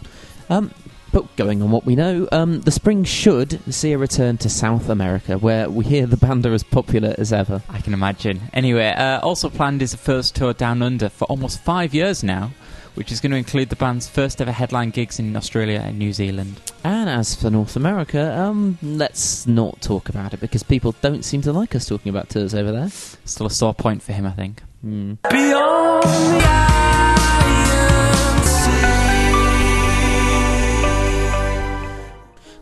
Um, 0.51 0.73
but 1.15 1.37
going 1.37 1.63
on 1.63 1.71
what 1.71 1.87
we 1.87 1.95
know, 1.95 2.29
um, 2.33 2.61
the 2.63 2.73
spring 2.73 3.05
should 3.05 3.61
see 3.73 3.93
a 3.93 3.99
return 3.99 4.37
to 4.39 4.51
South 4.51 4.89
America, 4.89 5.39
where 5.39 5.71
we 5.71 5.85
hear 5.85 6.07
the 6.07 6.17
band 6.17 6.45
are 6.45 6.53
as 6.53 6.65
popular 6.65 7.15
as 7.17 7.33
ever. 7.33 7.63
I 7.69 7.81
can 7.81 7.95
imagine. 7.95 8.41
Anyway, 8.53 8.89
uh, 8.89 9.21
also 9.21 9.49
planned 9.49 9.81
is 9.81 9.95
a 9.95 9.97
first 9.97 10.35
tour 10.35 10.53
down 10.53 10.83
under 10.83 11.09
for 11.09 11.27
almost 11.27 11.61
five 11.61 11.95
years 11.95 12.25
now, 12.25 12.51
which 12.97 13.13
is 13.13 13.21
going 13.21 13.31
to 13.31 13.37
include 13.39 13.69
the 13.69 13.77
band's 13.77 14.09
first 14.09 14.43
ever 14.43 14.51
headline 14.51 14.91
gigs 14.91 15.21
in 15.21 15.37
Australia 15.37 15.83
and 15.85 16.01
New 16.01 16.13
Zealand. 16.13 16.61
And 16.83 17.09
as 17.09 17.37
for 17.37 17.49
North 17.49 17.77
America, 17.77 18.37
um, 18.37 18.77
let's 18.83 19.47
not 19.47 19.81
talk 19.81 20.09
about 20.09 20.35
it 20.35 20.41
because 20.41 20.65
people 20.65 20.97
don't 21.01 21.25
seem 21.25 21.43
to 21.43 21.53
like 21.53 21.77
us 21.77 21.87
talking 21.87 22.11
about 22.11 22.29
tours 22.29 22.57
over 22.57 22.73
there. 22.73 22.89
Still 23.25 23.47
a 23.47 23.51
sore 23.51 23.73
point 23.73 24.03
for 24.03 24.13
him, 24.13 24.27
I 24.27 24.33
think. 24.33 24.63
Hmm. 24.83 25.15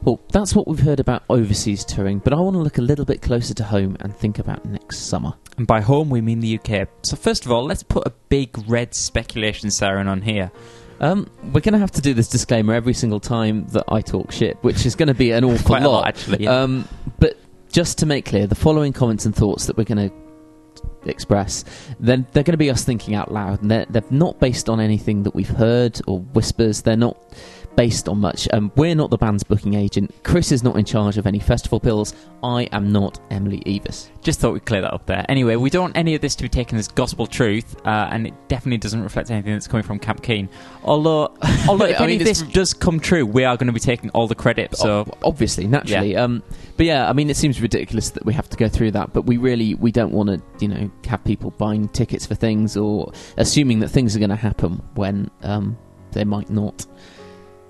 Well, 0.04 0.20
that's 0.32 0.54
what 0.54 0.66
we've 0.66 0.80
heard 0.80 0.98
about 0.98 1.22
overseas 1.30 1.84
touring, 1.84 2.18
but 2.18 2.32
I 2.32 2.36
want 2.36 2.54
to 2.54 2.60
look 2.60 2.78
a 2.78 2.82
little 2.82 3.04
bit 3.04 3.22
closer 3.22 3.54
to 3.54 3.62
home 3.62 3.96
and 4.00 4.14
think 4.14 4.40
about 4.40 4.64
next 4.64 4.98
summer. 4.98 5.34
And 5.58 5.66
by 5.66 5.80
home, 5.80 6.10
we 6.10 6.20
mean 6.20 6.40
the 6.40 6.58
UK. 6.58 6.88
So, 7.02 7.14
first 7.14 7.46
of 7.46 7.52
all, 7.52 7.64
let's 7.64 7.84
put 7.84 8.04
a 8.04 8.10
big 8.28 8.68
red 8.68 8.94
speculation 8.94 9.70
siren 9.70 10.08
on 10.08 10.20
here. 10.20 10.50
Um, 10.98 11.30
we're 11.52 11.60
going 11.60 11.74
to 11.74 11.78
have 11.78 11.92
to 11.92 12.00
do 12.00 12.14
this 12.14 12.28
disclaimer 12.28 12.74
every 12.74 12.94
single 12.94 13.20
time 13.20 13.66
that 13.68 13.84
I 13.88 14.00
talk 14.00 14.32
shit, 14.32 14.56
which 14.62 14.86
is 14.86 14.96
going 14.96 15.06
to 15.06 15.14
be 15.14 15.30
an 15.30 15.44
awful 15.44 15.76
lot. 15.76 15.82
lot, 15.82 16.08
actually. 16.08 16.44
yeah. 16.44 16.62
Um, 16.62 16.88
but 17.20 17.36
just 17.70 17.98
to 17.98 18.06
make 18.06 18.24
clear, 18.24 18.48
the 18.48 18.56
following 18.56 18.92
comments 18.92 19.24
and 19.24 19.34
thoughts 19.34 19.66
that 19.66 19.76
we're 19.76 19.84
going 19.84 20.10
to 20.10 20.14
express, 21.08 21.64
then 22.00 22.26
they're 22.32 22.42
going 22.42 22.54
to 22.54 22.58
be 22.58 22.70
us 22.70 22.82
thinking 22.82 23.14
out 23.14 23.32
loud, 23.32 23.62
and 23.62 23.70
they're, 23.70 23.86
they're 23.88 24.02
not 24.10 24.40
based 24.40 24.68
on 24.68 24.80
anything 24.80 25.22
that 25.22 25.34
we've 25.34 25.48
heard 25.48 26.00
or 26.08 26.18
whispers. 26.18 26.82
They're 26.82 26.96
not 26.96 27.16
based 27.76 28.08
on 28.08 28.18
much. 28.18 28.48
Um, 28.52 28.72
we're 28.76 28.94
not 28.94 29.10
the 29.10 29.16
band's 29.16 29.42
booking 29.42 29.74
agent. 29.74 30.14
Chris 30.22 30.52
is 30.52 30.62
not 30.62 30.76
in 30.76 30.84
charge 30.84 31.18
of 31.18 31.26
any 31.26 31.38
festival 31.38 31.78
bills. 31.78 32.14
I 32.42 32.64
am 32.72 32.92
not 32.92 33.20
Emily 33.30 33.60
Eavis. 33.60 34.08
Just 34.20 34.40
thought 34.40 34.52
we'd 34.52 34.66
clear 34.66 34.82
that 34.82 34.92
up 34.92 35.06
there. 35.06 35.24
Anyway, 35.28 35.56
we 35.56 35.70
don't 35.70 35.82
want 35.82 35.96
any 35.96 36.14
of 36.14 36.20
this 36.20 36.34
to 36.36 36.42
be 36.42 36.48
taken 36.48 36.78
as 36.78 36.88
gospel 36.88 37.26
truth, 37.26 37.76
uh, 37.86 38.08
and 38.10 38.26
it 38.26 38.34
definitely 38.48 38.78
doesn't 38.78 39.02
reflect 39.02 39.30
anything 39.30 39.52
that's 39.52 39.66
coming 39.66 39.84
from 39.84 39.98
Camp 39.98 40.22
Keane. 40.22 40.48
Although, 40.82 41.34
although 41.68 41.86
if 41.86 42.00
I 42.00 42.04
any 42.04 42.14
mean, 42.14 42.20
of 42.22 42.26
this 42.26 42.42
does 42.42 42.74
come 42.74 43.00
true, 43.00 43.24
we 43.24 43.44
are 43.44 43.56
going 43.56 43.68
to 43.68 43.72
be 43.72 43.80
taking 43.80 44.10
all 44.10 44.26
the 44.26 44.34
credit. 44.34 44.76
So, 44.76 45.06
obviously, 45.22 45.66
naturally. 45.66 46.16
Um, 46.16 46.42
but 46.76 46.86
yeah, 46.86 47.08
I 47.08 47.12
mean, 47.12 47.30
it 47.30 47.36
seems 47.36 47.60
ridiculous 47.60 48.10
that 48.10 48.24
we 48.24 48.32
have 48.34 48.48
to 48.50 48.56
go 48.56 48.68
through 48.68 48.92
that, 48.92 49.12
but 49.12 49.22
we 49.22 49.36
really 49.36 49.74
we 49.74 49.92
don't 49.92 50.12
want 50.12 50.28
to, 50.28 50.42
you 50.60 50.68
know, 50.68 50.90
have 51.06 51.22
people 51.24 51.50
buying 51.52 51.88
tickets 51.88 52.26
for 52.26 52.34
things 52.34 52.76
or 52.76 53.12
assuming 53.36 53.80
that 53.80 53.88
things 53.88 54.16
are 54.16 54.18
going 54.18 54.30
to 54.30 54.36
happen 54.36 54.82
when 54.94 55.30
um, 55.42 55.78
they 56.12 56.24
might 56.24 56.50
not. 56.50 56.86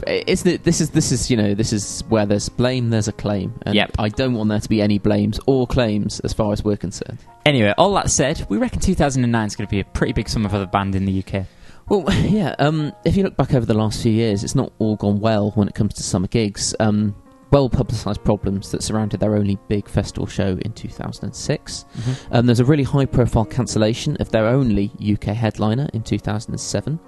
Isn't 0.07 0.49
it? 0.51 0.65
This 0.65 0.81
is 0.81 0.91
this 0.91 1.13
is 1.13 1.31
you 1.31 1.37
know 1.37 1.55
this 1.55 1.73
is 1.73 2.03
where 2.09 2.27
there's 2.27 2.49
blame, 2.49 2.91
there's 2.91 3.09
a 3.09 3.13
claim, 3.13 3.55
and 3.63 3.75
Yep. 3.75 3.93
I 3.99 4.09
don't 4.09 4.35
want 4.35 4.49
there 4.51 4.61
to 4.61 4.69
be 4.69 4.81
any 4.83 4.99
blames 4.99 5.39
or 5.47 5.67
claims 5.67 6.21
as 6.21 6.33
far 6.33 6.53
as 6.53 6.65
we're 6.65 6.77
concerned. 6.77 7.19
anyway, 7.47 7.75
all 7.77 7.93
that 7.95 8.11
said, 8.11 8.47
we 8.49 8.57
reckon 8.59 8.81
2009 8.81 9.47
is 9.47 9.57
going 9.57 9.67
to 9.67 9.71
be 9.71 9.81
a 9.81 9.85
pretty 9.85 10.13
big 10.13 10.29
summer 10.29 10.49
for 10.49 10.59
the 10.59 10.67
band 10.67 10.95
in 10.95 11.05
the 11.05 11.25
UK. 11.27 11.47
Well, 11.89 12.05
yeah. 12.25 12.55
Um, 12.59 12.93
if 13.05 13.17
you 13.17 13.23
look 13.25 13.37
back 13.37 13.55
over 13.55 13.67
the 13.67 13.75
last 13.75 14.03
few 14.03 14.13
years, 14.13 14.45
it's 14.45 14.55
not 14.55 14.73
all 14.79 14.97
gone 14.97 15.21
well 15.21 15.51
when 15.57 15.69
it 15.69 15.75
comes 15.75 15.95
to 15.95 16.03
summer 16.03 16.29
gigs. 16.29 16.75
Um, 16.81 17.15
well 17.51 17.69
publicised 17.69 18.25
problems 18.25 18.71
that 18.71 18.83
surrounded 18.83 19.21
their 19.21 19.37
only 19.37 19.59
big 19.69 19.87
festival 19.87 20.27
show 20.27 20.57
in 20.65 20.73
2006. 20.73 21.85
Um, 22.31 22.47
there's 22.47 22.61
a 22.61 22.65
really 22.65 22.83
high 22.83 23.05
profile 23.05 23.45
cancellation 23.45 24.17
of 24.21 24.31
their 24.31 24.47
only 24.47 24.91
UK 25.07 25.25
headliner 25.25 25.87
in 25.93 26.03
2007. 26.03 26.99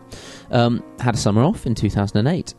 Um, 0.50 0.84
had 1.00 1.14
a 1.14 1.16
summer 1.16 1.42
off 1.42 1.64
in 1.64 1.74
2008. 1.74 2.52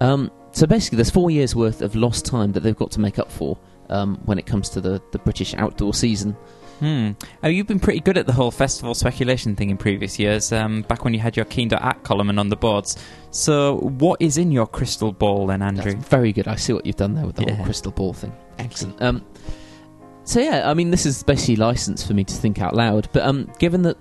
Um, 0.00 0.30
so 0.52 0.66
basically, 0.66 0.96
there's 0.96 1.10
four 1.10 1.30
years 1.30 1.54
worth 1.54 1.82
of 1.82 1.94
lost 1.94 2.24
time 2.26 2.52
that 2.52 2.60
they've 2.60 2.76
got 2.76 2.90
to 2.92 3.00
make 3.00 3.18
up 3.18 3.30
for 3.30 3.58
um, 3.90 4.16
when 4.24 4.38
it 4.38 4.46
comes 4.46 4.68
to 4.70 4.80
the, 4.80 5.02
the 5.12 5.18
British 5.18 5.54
outdoor 5.54 5.94
season. 5.94 6.36
Hmm. 6.80 7.10
Oh, 7.42 7.48
you've 7.48 7.66
been 7.66 7.80
pretty 7.80 7.98
good 7.98 8.16
at 8.16 8.26
the 8.26 8.32
whole 8.32 8.52
festival 8.52 8.94
speculation 8.94 9.56
thing 9.56 9.70
in 9.70 9.76
previous 9.76 10.16
years, 10.16 10.52
um, 10.52 10.82
back 10.82 11.02
when 11.04 11.12
you 11.12 11.18
had 11.18 11.34
your 11.36 11.44
Keane.at 11.44 12.04
column 12.04 12.30
and 12.30 12.38
on 12.38 12.50
the 12.50 12.56
boards. 12.56 12.96
So, 13.32 13.78
what 13.98 14.22
is 14.22 14.38
in 14.38 14.52
your 14.52 14.66
crystal 14.68 15.10
ball 15.12 15.48
then, 15.48 15.60
Andrew? 15.60 15.92
That's 15.94 16.08
very 16.08 16.32
good. 16.32 16.46
I 16.46 16.54
see 16.54 16.72
what 16.72 16.86
you've 16.86 16.94
done 16.96 17.14
there 17.14 17.26
with 17.26 17.34
the 17.34 17.44
Yeah. 17.46 17.54
whole 17.56 17.64
crystal 17.64 17.90
ball 17.90 18.12
thing. 18.12 18.32
Excellent. 18.60 19.02
Um, 19.02 19.24
so 20.22 20.38
yeah, 20.40 20.70
I 20.70 20.74
mean, 20.74 20.90
this 20.90 21.04
is 21.06 21.22
basically 21.24 21.56
license 21.56 22.06
for 22.06 22.14
me 22.14 22.22
to 22.22 22.34
think 22.34 22.60
out 22.60 22.74
loud. 22.76 23.08
But 23.12 23.24
um, 23.24 23.50
given 23.58 23.82
the 23.82 23.96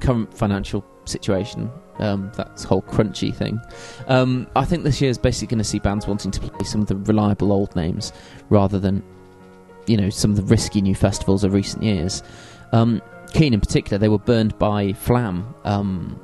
current 0.00 0.32
financial 0.32 0.84
situation, 1.04 1.70
um, 1.98 2.30
that 2.36 2.60
whole 2.62 2.82
crunchy 2.82 3.34
thing, 3.34 3.60
um, 4.08 4.46
I 4.56 4.64
think 4.64 4.84
this 4.84 5.00
year 5.00 5.10
is 5.10 5.18
basically 5.18 5.48
going 5.48 5.58
to 5.58 5.68
see 5.68 5.78
bands 5.78 6.06
wanting 6.06 6.30
to 6.30 6.40
play 6.40 6.64
some 6.64 6.80
of 6.82 6.86
the 6.88 6.96
reliable 6.96 7.52
old 7.52 7.74
names 7.76 8.12
rather 8.50 8.78
than, 8.78 9.02
you 9.86 9.96
know, 9.96 10.10
some 10.10 10.30
of 10.30 10.36
the 10.36 10.42
risky 10.44 10.80
new 10.80 10.94
festivals 10.94 11.44
of 11.44 11.52
recent 11.52 11.82
years. 11.82 12.22
Um, 12.72 13.02
Keane 13.32 13.54
in 13.54 13.60
particular, 13.60 13.98
they 13.98 14.08
were 14.08 14.18
burned 14.18 14.58
by 14.58 14.92
Flam. 14.92 15.54
Um, 15.64 16.20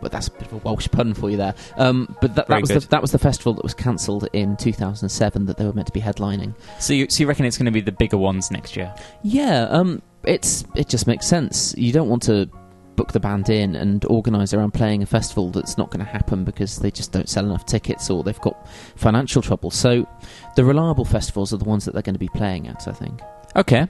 but 0.00 0.12
that's 0.12 0.28
a 0.28 0.30
bit 0.32 0.42
of 0.42 0.52
a 0.52 0.56
Welsh 0.58 0.88
pun 0.90 1.14
for 1.14 1.30
you 1.30 1.36
there. 1.36 1.54
Um, 1.76 2.14
but 2.20 2.34
that, 2.34 2.46
that 2.48 2.60
was 2.60 2.70
good. 2.70 2.82
the, 2.82 2.88
that 2.88 3.02
was 3.02 3.12
the 3.12 3.18
festival 3.18 3.54
that 3.54 3.62
was 3.62 3.74
cancelled 3.74 4.28
in 4.32 4.56
2007 4.56 5.46
that 5.46 5.56
they 5.56 5.64
were 5.64 5.72
meant 5.72 5.86
to 5.86 5.92
be 5.92 6.00
headlining. 6.00 6.54
So 6.78 6.92
you, 6.92 7.08
so 7.08 7.22
you 7.22 7.26
reckon 7.26 7.44
it's 7.44 7.58
going 7.58 7.66
to 7.66 7.72
be 7.72 7.80
the 7.80 7.92
bigger 7.92 8.18
ones 8.18 8.50
next 8.50 8.76
year? 8.76 8.94
Yeah, 9.22 9.62
um, 9.62 10.02
it's 10.24 10.64
it 10.74 10.88
just 10.88 11.06
makes 11.06 11.26
sense. 11.26 11.74
You 11.76 11.92
don't 11.92 12.08
want 12.08 12.22
to 12.24 12.48
book 12.96 13.12
the 13.12 13.20
band 13.20 13.48
in 13.48 13.76
and 13.76 14.04
organise 14.06 14.54
around 14.54 14.72
playing 14.72 15.02
a 15.02 15.06
festival 15.06 15.50
that's 15.50 15.78
not 15.78 15.90
going 15.90 16.04
to 16.04 16.10
happen 16.10 16.44
because 16.44 16.78
they 16.78 16.90
just 16.90 17.12
don't 17.12 17.28
sell 17.28 17.44
enough 17.44 17.66
tickets 17.66 18.10
or 18.10 18.22
they've 18.24 18.40
got 18.40 18.68
financial 18.96 19.42
trouble. 19.42 19.70
So 19.70 20.08
the 20.56 20.64
reliable 20.64 21.04
festivals 21.04 21.52
are 21.52 21.58
the 21.58 21.64
ones 21.64 21.84
that 21.84 21.92
they're 21.92 22.02
going 22.02 22.14
to 22.14 22.18
be 22.18 22.28
playing 22.28 22.68
at. 22.68 22.88
I 22.88 22.92
think. 22.92 23.20
Okay. 23.54 23.88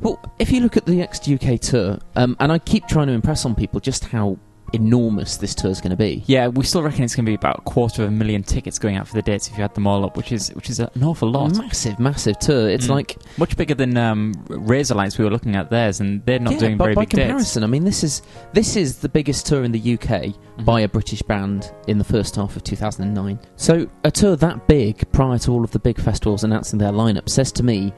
Well, 0.00 0.20
if 0.38 0.50
you 0.50 0.60
look 0.60 0.76
at 0.76 0.84
the 0.84 0.94
Next 0.94 1.28
UK 1.28 1.60
tour, 1.60 1.98
um, 2.16 2.36
and 2.40 2.52
I 2.52 2.58
keep 2.58 2.86
trying 2.86 3.06
to 3.06 3.12
impress 3.12 3.44
on 3.44 3.54
people 3.54 3.80
just 3.80 4.04
how 4.04 4.38
enormous 4.72 5.36
this 5.36 5.54
tour 5.54 5.70
is 5.70 5.80
going 5.80 5.90
to 5.90 5.96
be. 5.96 6.22
Yeah, 6.26 6.48
we 6.48 6.64
still 6.64 6.82
reckon 6.82 7.04
it's 7.04 7.14
going 7.14 7.24
to 7.26 7.30
be 7.30 7.34
about 7.34 7.58
a 7.58 7.62
quarter 7.62 8.02
of 8.02 8.08
a 8.08 8.12
million 8.12 8.42
tickets 8.42 8.78
going 8.78 8.96
out 8.96 9.06
for 9.08 9.14
the 9.14 9.22
dates 9.22 9.48
if 9.48 9.56
you 9.58 9.64
add 9.64 9.74
them 9.74 9.86
all 9.86 10.04
up, 10.04 10.16
which 10.16 10.32
is 10.32 10.48
which 10.50 10.70
is 10.70 10.80
an 10.80 10.88
awful 11.02 11.30
lot. 11.30 11.56
Massive, 11.56 11.98
massive 11.98 12.38
tour. 12.38 12.68
It's 12.68 12.86
Mm. 12.86 12.90
like 12.90 13.16
Much 13.38 13.56
bigger 13.56 13.74
than 13.74 13.96
um, 13.96 14.34
Razorlight's 14.48 15.18
we 15.18 15.24
were 15.24 15.30
looking 15.30 15.56
at 15.56 15.70
theirs, 15.70 16.00
and 16.00 16.24
they're 16.26 16.38
not 16.38 16.54
yeah, 16.54 16.58
doing 16.60 16.78
very 16.78 16.94
by 16.94 17.02
big 17.02 17.10
dates. 17.10 17.24
comparison, 17.26 17.64
I 17.64 17.66
mean 17.66 17.84
this 17.84 18.02
is 18.04 18.22
this 18.52 18.76
is 18.76 18.98
the 18.98 19.08
biggest 19.08 19.46
tour 19.46 19.64
in 19.64 19.72
the 19.72 19.78
UK 19.94 20.34
Mhm. 20.58 20.64
by 20.64 20.80
a 20.80 20.88
British 20.88 21.22
band 21.22 21.70
in 21.86 21.98
the 21.98 22.04
first 22.04 22.36
half 22.36 22.56
of 22.56 22.64
2009. 22.64 23.38
So 23.56 23.86
a 24.04 24.10
tour 24.10 24.36
that 24.36 24.66
big 24.66 25.10
prior 25.12 25.38
to 25.38 25.52
all 25.52 25.64
of 25.64 25.70
the 25.72 25.78
big 25.78 25.98
festivals 26.00 26.44
announcing 26.44 26.78
their 26.78 26.92
lineup 26.92 27.28
says 27.28 27.52
to 27.52 27.62
me 27.62 27.92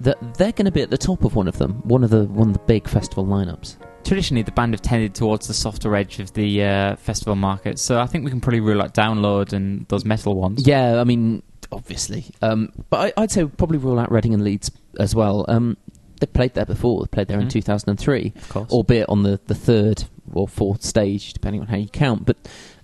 that 0.00 0.16
they're 0.38 0.52
going 0.52 0.64
to 0.66 0.70
be 0.72 0.80
at 0.82 0.90
the 0.90 0.98
top 0.98 1.24
of 1.24 1.34
one 1.34 1.48
of 1.48 1.58
them, 1.58 1.80
one 1.84 2.04
of 2.04 2.10
the 2.10 2.24
one 2.24 2.48
of 2.48 2.52
the 2.54 2.60
big 2.66 2.86
festival 2.88 3.26
lineups. 3.26 3.76
Traditionally, 4.04 4.42
the 4.42 4.52
band 4.52 4.72
have 4.72 4.80
tended 4.80 5.14
towards 5.14 5.48
the 5.48 5.54
softer 5.54 5.94
edge 5.94 6.18
of 6.18 6.32
the 6.32 6.62
uh, 6.64 6.96
festival 6.96 7.34
market, 7.36 7.78
so 7.78 8.00
I 8.00 8.06
think 8.06 8.24
we 8.24 8.30
can 8.30 8.40
probably 8.40 8.60
rule 8.60 8.80
out 8.80 8.94
Download 8.94 9.52
and 9.52 9.86
those 9.88 10.04
metal 10.06 10.34
ones. 10.34 10.66
Yeah, 10.66 11.00
I 11.00 11.04
mean 11.04 11.42
obviously, 11.70 12.24
um, 12.40 12.72
but 12.88 13.14
I, 13.18 13.22
I'd 13.22 13.30
say 13.30 13.44
probably 13.44 13.76
rule 13.78 13.98
out 13.98 14.10
Reading 14.10 14.32
and 14.32 14.42
Leeds 14.42 14.70
as 14.98 15.14
well. 15.14 15.44
Um, 15.48 15.76
they 16.20 16.26
played 16.26 16.54
there 16.54 16.64
before. 16.64 17.02
They 17.02 17.08
played 17.08 17.28
there 17.28 17.38
in 17.38 17.48
Mhm. 17.48 17.52
2003. 17.52 18.32
of 18.34 18.48
course. 18.48 18.70
albeit 18.72 19.08
on 19.10 19.22
the, 19.24 19.38
the 19.46 19.54
third 19.54 20.04
or 20.32 20.48
fourth 20.48 20.82
stage, 20.82 21.32
depending 21.34 21.60
on 21.60 21.66
how 21.66 21.76
you 21.76 21.88
count. 21.88 22.24
But 22.24 22.36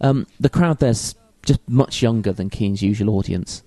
um, 0.03 0.27
the 0.39 0.51
crowd 0.51 0.79
there's 0.81 1.15
just 1.47 1.61
much 1.69 2.03
younger 2.03 2.33
than 2.33 2.51
Keane's 2.51 2.83
usual 2.83 3.17
audience. 3.17 3.63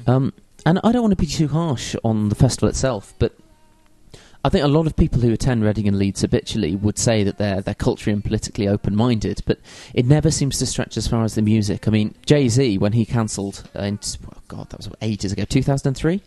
Mm-hmm. 0.00 0.10
Um, 0.10 0.32
and 0.66 0.80
I 0.82 0.92
don't 0.92 1.02
want 1.02 1.12
to 1.12 1.16
be 1.16 1.26
too 1.26 1.48
harsh 1.48 1.94
on 2.02 2.30
the 2.30 2.34
festival 2.34 2.68
itself, 2.70 3.12
but 3.18 3.34
I 4.44 4.50
think 4.50 4.62
a 4.62 4.68
lot 4.68 4.86
of 4.86 4.94
people 4.94 5.22
who 5.22 5.32
attend 5.32 5.64
Reading 5.64 5.88
and 5.88 5.98
Leeds 5.98 6.20
habitually 6.20 6.76
would 6.76 6.98
say 6.98 7.24
that 7.24 7.38
they're 7.38 7.62
they're 7.62 7.74
culturally 7.74 8.12
and 8.12 8.22
politically 8.22 8.68
open 8.68 8.94
minded, 8.94 9.40
but 9.46 9.58
it 9.94 10.04
never 10.04 10.30
seems 10.30 10.58
to 10.58 10.66
stretch 10.66 10.98
as 10.98 11.08
far 11.08 11.24
as 11.24 11.34
the 11.34 11.40
music. 11.40 11.88
I 11.88 11.90
mean, 11.90 12.14
Jay 12.26 12.48
Z 12.48 12.76
when 12.76 12.92
he 12.92 13.06
cancelled, 13.06 13.68
uh, 13.74 13.84
in, 13.84 13.98
oh 14.28 14.38
God, 14.48 14.68
that 14.68 14.76
was 14.76 14.90
ages 15.00 15.32
ago, 15.32 15.44
two 15.44 15.62
thousand 15.62 15.88
and 15.88 15.96
three. 15.96 16.20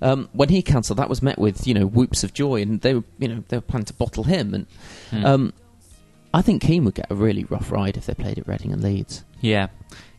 Um, 0.00 0.28
when 0.32 0.50
he 0.50 0.62
cancelled, 0.62 1.00
that 1.00 1.08
was 1.08 1.20
met 1.20 1.36
with 1.38 1.66
you 1.66 1.74
know 1.74 1.86
whoops 1.86 2.22
of 2.22 2.32
joy, 2.32 2.62
and 2.62 2.80
they 2.80 2.94
were 2.94 3.04
you 3.18 3.26
know 3.26 3.42
they 3.48 3.56
were 3.56 3.62
planning 3.62 3.86
to 3.86 3.94
bottle 3.94 4.22
him, 4.24 4.54
and 4.54 4.66
Hmm. 5.10 5.26
um, 5.26 5.52
I 6.32 6.42
think 6.42 6.62
Keane 6.62 6.84
would 6.84 6.94
get 6.94 7.10
a 7.10 7.14
really 7.14 7.44
rough 7.44 7.70
ride 7.72 7.96
if 7.96 8.06
they 8.06 8.14
played 8.14 8.38
at 8.38 8.46
Reading 8.48 8.72
and 8.72 8.82
Leeds. 8.82 9.24
Yeah. 9.44 9.68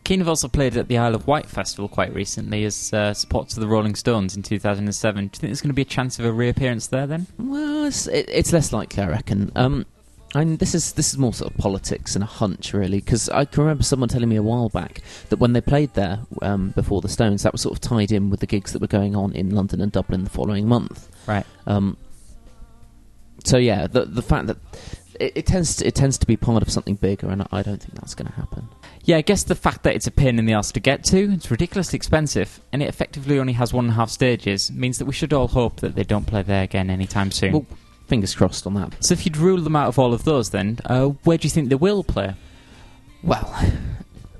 Keane 0.03 0.19
have 0.19 0.29
also 0.29 0.47
played 0.47 0.77
at 0.77 0.87
the 0.87 0.99
Isle 0.99 1.15
of 1.15 1.25
Wight 1.25 1.47
Festival 1.47 1.89
quite 1.89 2.13
recently 2.13 2.63
as 2.63 2.93
uh, 2.93 3.11
support 3.15 3.49
to 3.49 3.59
the 3.59 3.67
Rolling 3.67 3.95
Stones 3.95 4.35
in 4.35 4.43
2007. 4.43 5.15
Do 5.15 5.23
you 5.23 5.29
think 5.29 5.49
there's 5.49 5.61
going 5.61 5.71
to 5.71 5.73
be 5.73 5.81
a 5.81 5.85
chance 5.85 6.19
of 6.19 6.25
a 6.25 6.31
reappearance 6.31 6.85
there 6.85 7.07
then? 7.07 7.25
Well, 7.39 7.85
it's, 7.85 8.05
it, 8.05 8.29
it's 8.31 8.53
less 8.53 8.71
likely, 8.71 9.01
I 9.01 9.07
reckon. 9.07 9.51
Um, 9.55 9.87
and 10.35 10.59
this 10.59 10.75
is 10.75 10.93
this 10.93 11.11
is 11.11 11.17
more 11.17 11.33
sort 11.33 11.51
of 11.51 11.57
politics 11.57 12.13
and 12.13 12.23
a 12.23 12.27
hunch, 12.27 12.71
really, 12.73 12.99
because 12.99 13.27
I 13.29 13.45
can 13.45 13.63
remember 13.63 13.81
someone 13.81 14.09
telling 14.09 14.29
me 14.29 14.35
a 14.35 14.43
while 14.43 14.69
back 14.69 15.01
that 15.29 15.39
when 15.39 15.53
they 15.53 15.61
played 15.61 15.95
there 15.95 16.19
um, 16.43 16.69
before 16.71 17.01
the 17.01 17.09
Stones, 17.09 17.41
that 17.41 17.51
was 17.51 17.61
sort 17.61 17.73
of 17.73 17.81
tied 17.81 18.11
in 18.11 18.29
with 18.29 18.41
the 18.41 18.47
gigs 18.47 18.73
that 18.73 18.81
were 18.81 18.87
going 18.87 19.15
on 19.15 19.33
in 19.33 19.49
London 19.55 19.81
and 19.81 19.91
Dublin 19.91 20.23
the 20.23 20.29
following 20.29 20.67
month. 20.67 21.09
Right. 21.25 21.45
Um, 21.65 21.97
so 23.43 23.57
yeah, 23.57 23.87
the 23.87 24.05
the 24.05 24.21
fact 24.21 24.47
that 24.47 24.57
it, 25.19 25.33
it 25.37 25.45
tends 25.47 25.77
to, 25.77 25.87
it 25.87 25.95
tends 25.95 26.17
to 26.19 26.27
be 26.27 26.37
part 26.37 26.61
of 26.61 26.71
something 26.71 26.95
bigger, 26.95 27.29
and 27.29 27.47
I 27.51 27.63
don't 27.63 27.81
think 27.81 27.95
that's 27.95 28.13
going 28.13 28.27
to 28.27 28.35
happen. 28.35 28.67
Yeah, 29.05 29.17
I 29.17 29.21
guess 29.21 29.43
the 29.43 29.53
fact 29.53 29.83
that 29.83 29.93
it's 29.93 30.07
a 30.07 30.11
pain 30.11 30.39
in 30.39 30.47
the 30.47 30.55
arse 30.55 30.71
to 30.71 30.79
get 30.79 31.03
to, 31.05 31.31
it's 31.33 31.51
ridiculously 31.51 31.95
expensive, 31.95 32.59
and 32.73 32.81
it 32.81 32.89
effectively 32.89 33.37
only 33.37 33.53
has 33.53 33.71
one 33.71 33.85
and 33.85 33.91
a 33.91 33.95
half 33.95 34.09
stages, 34.09 34.71
means 34.71 34.97
that 34.97 35.05
we 35.05 35.13
should 35.13 35.31
all 35.31 35.47
hope 35.47 35.79
that 35.81 35.93
they 35.93 36.03
don't 36.03 36.25
play 36.25 36.41
there 36.41 36.63
again 36.63 36.89
anytime 36.89 37.29
soon. 37.29 37.51
Well, 37.51 37.65
fingers 38.07 38.33
crossed 38.33 38.65
on 38.65 38.73
that. 38.73 39.03
so 39.03 39.13
if 39.13 39.23
you'd 39.23 39.37
rule 39.37 39.61
them 39.61 39.75
out 39.75 39.89
of 39.89 39.99
all 39.99 40.11
of 40.11 40.23
those, 40.23 40.49
then 40.49 40.79
uh, 40.85 41.09
where 41.23 41.37
do 41.37 41.45
you 41.45 41.51
think 41.51 41.69
they 41.69 41.75
will 41.75 42.03
play? 42.03 42.33
Well, 43.21 43.55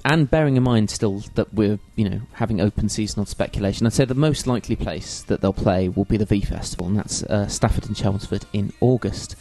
and 0.03 0.29
bearing 0.31 0.57
in 0.57 0.63
mind 0.63 0.89
still 0.89 1.24
that 1.36 1.53
we're 1.53 1.79
you 1.95 2.10
know 2.10 2.22
having 2.34 2.60
open 2.60 2.89
season 2.89 3.19
on 3.19 3.27
speculation, 3.27 3.86
I'd 3.86 3.93
say 3.93 4.05
the 4.05 4.15
most 4.15 4.48
likely 4.48 4.75
place 4.75 5.22
that 5.24 5.41
they'll 5.41 5.53
play 5.53 5.89
will 5.89 6.05
be 6.05 6.17
the 6.17 6.25
V 6.25 6.41
Festival, 6.41 6.88
and 6.88 6.98
that's 6.98 7.22
uh, 7.24 7.48
Stafford 7.48 7.86
and 7.86 7.95
Chelmsford 7.95 8.45
in 8.51 8.74
August. 8.81 9.36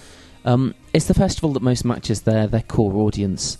Um, 0.45 0.75
it's 0.93 1.07
the 1.07 1.15
festival 1.15 1.55
that 1.55 1.63
most 1.63 1.85
matches 1.87 2.23
their 2.23 2.47
their 2.47 2.63
core 2.63 2.95
audience. 2.95 3.57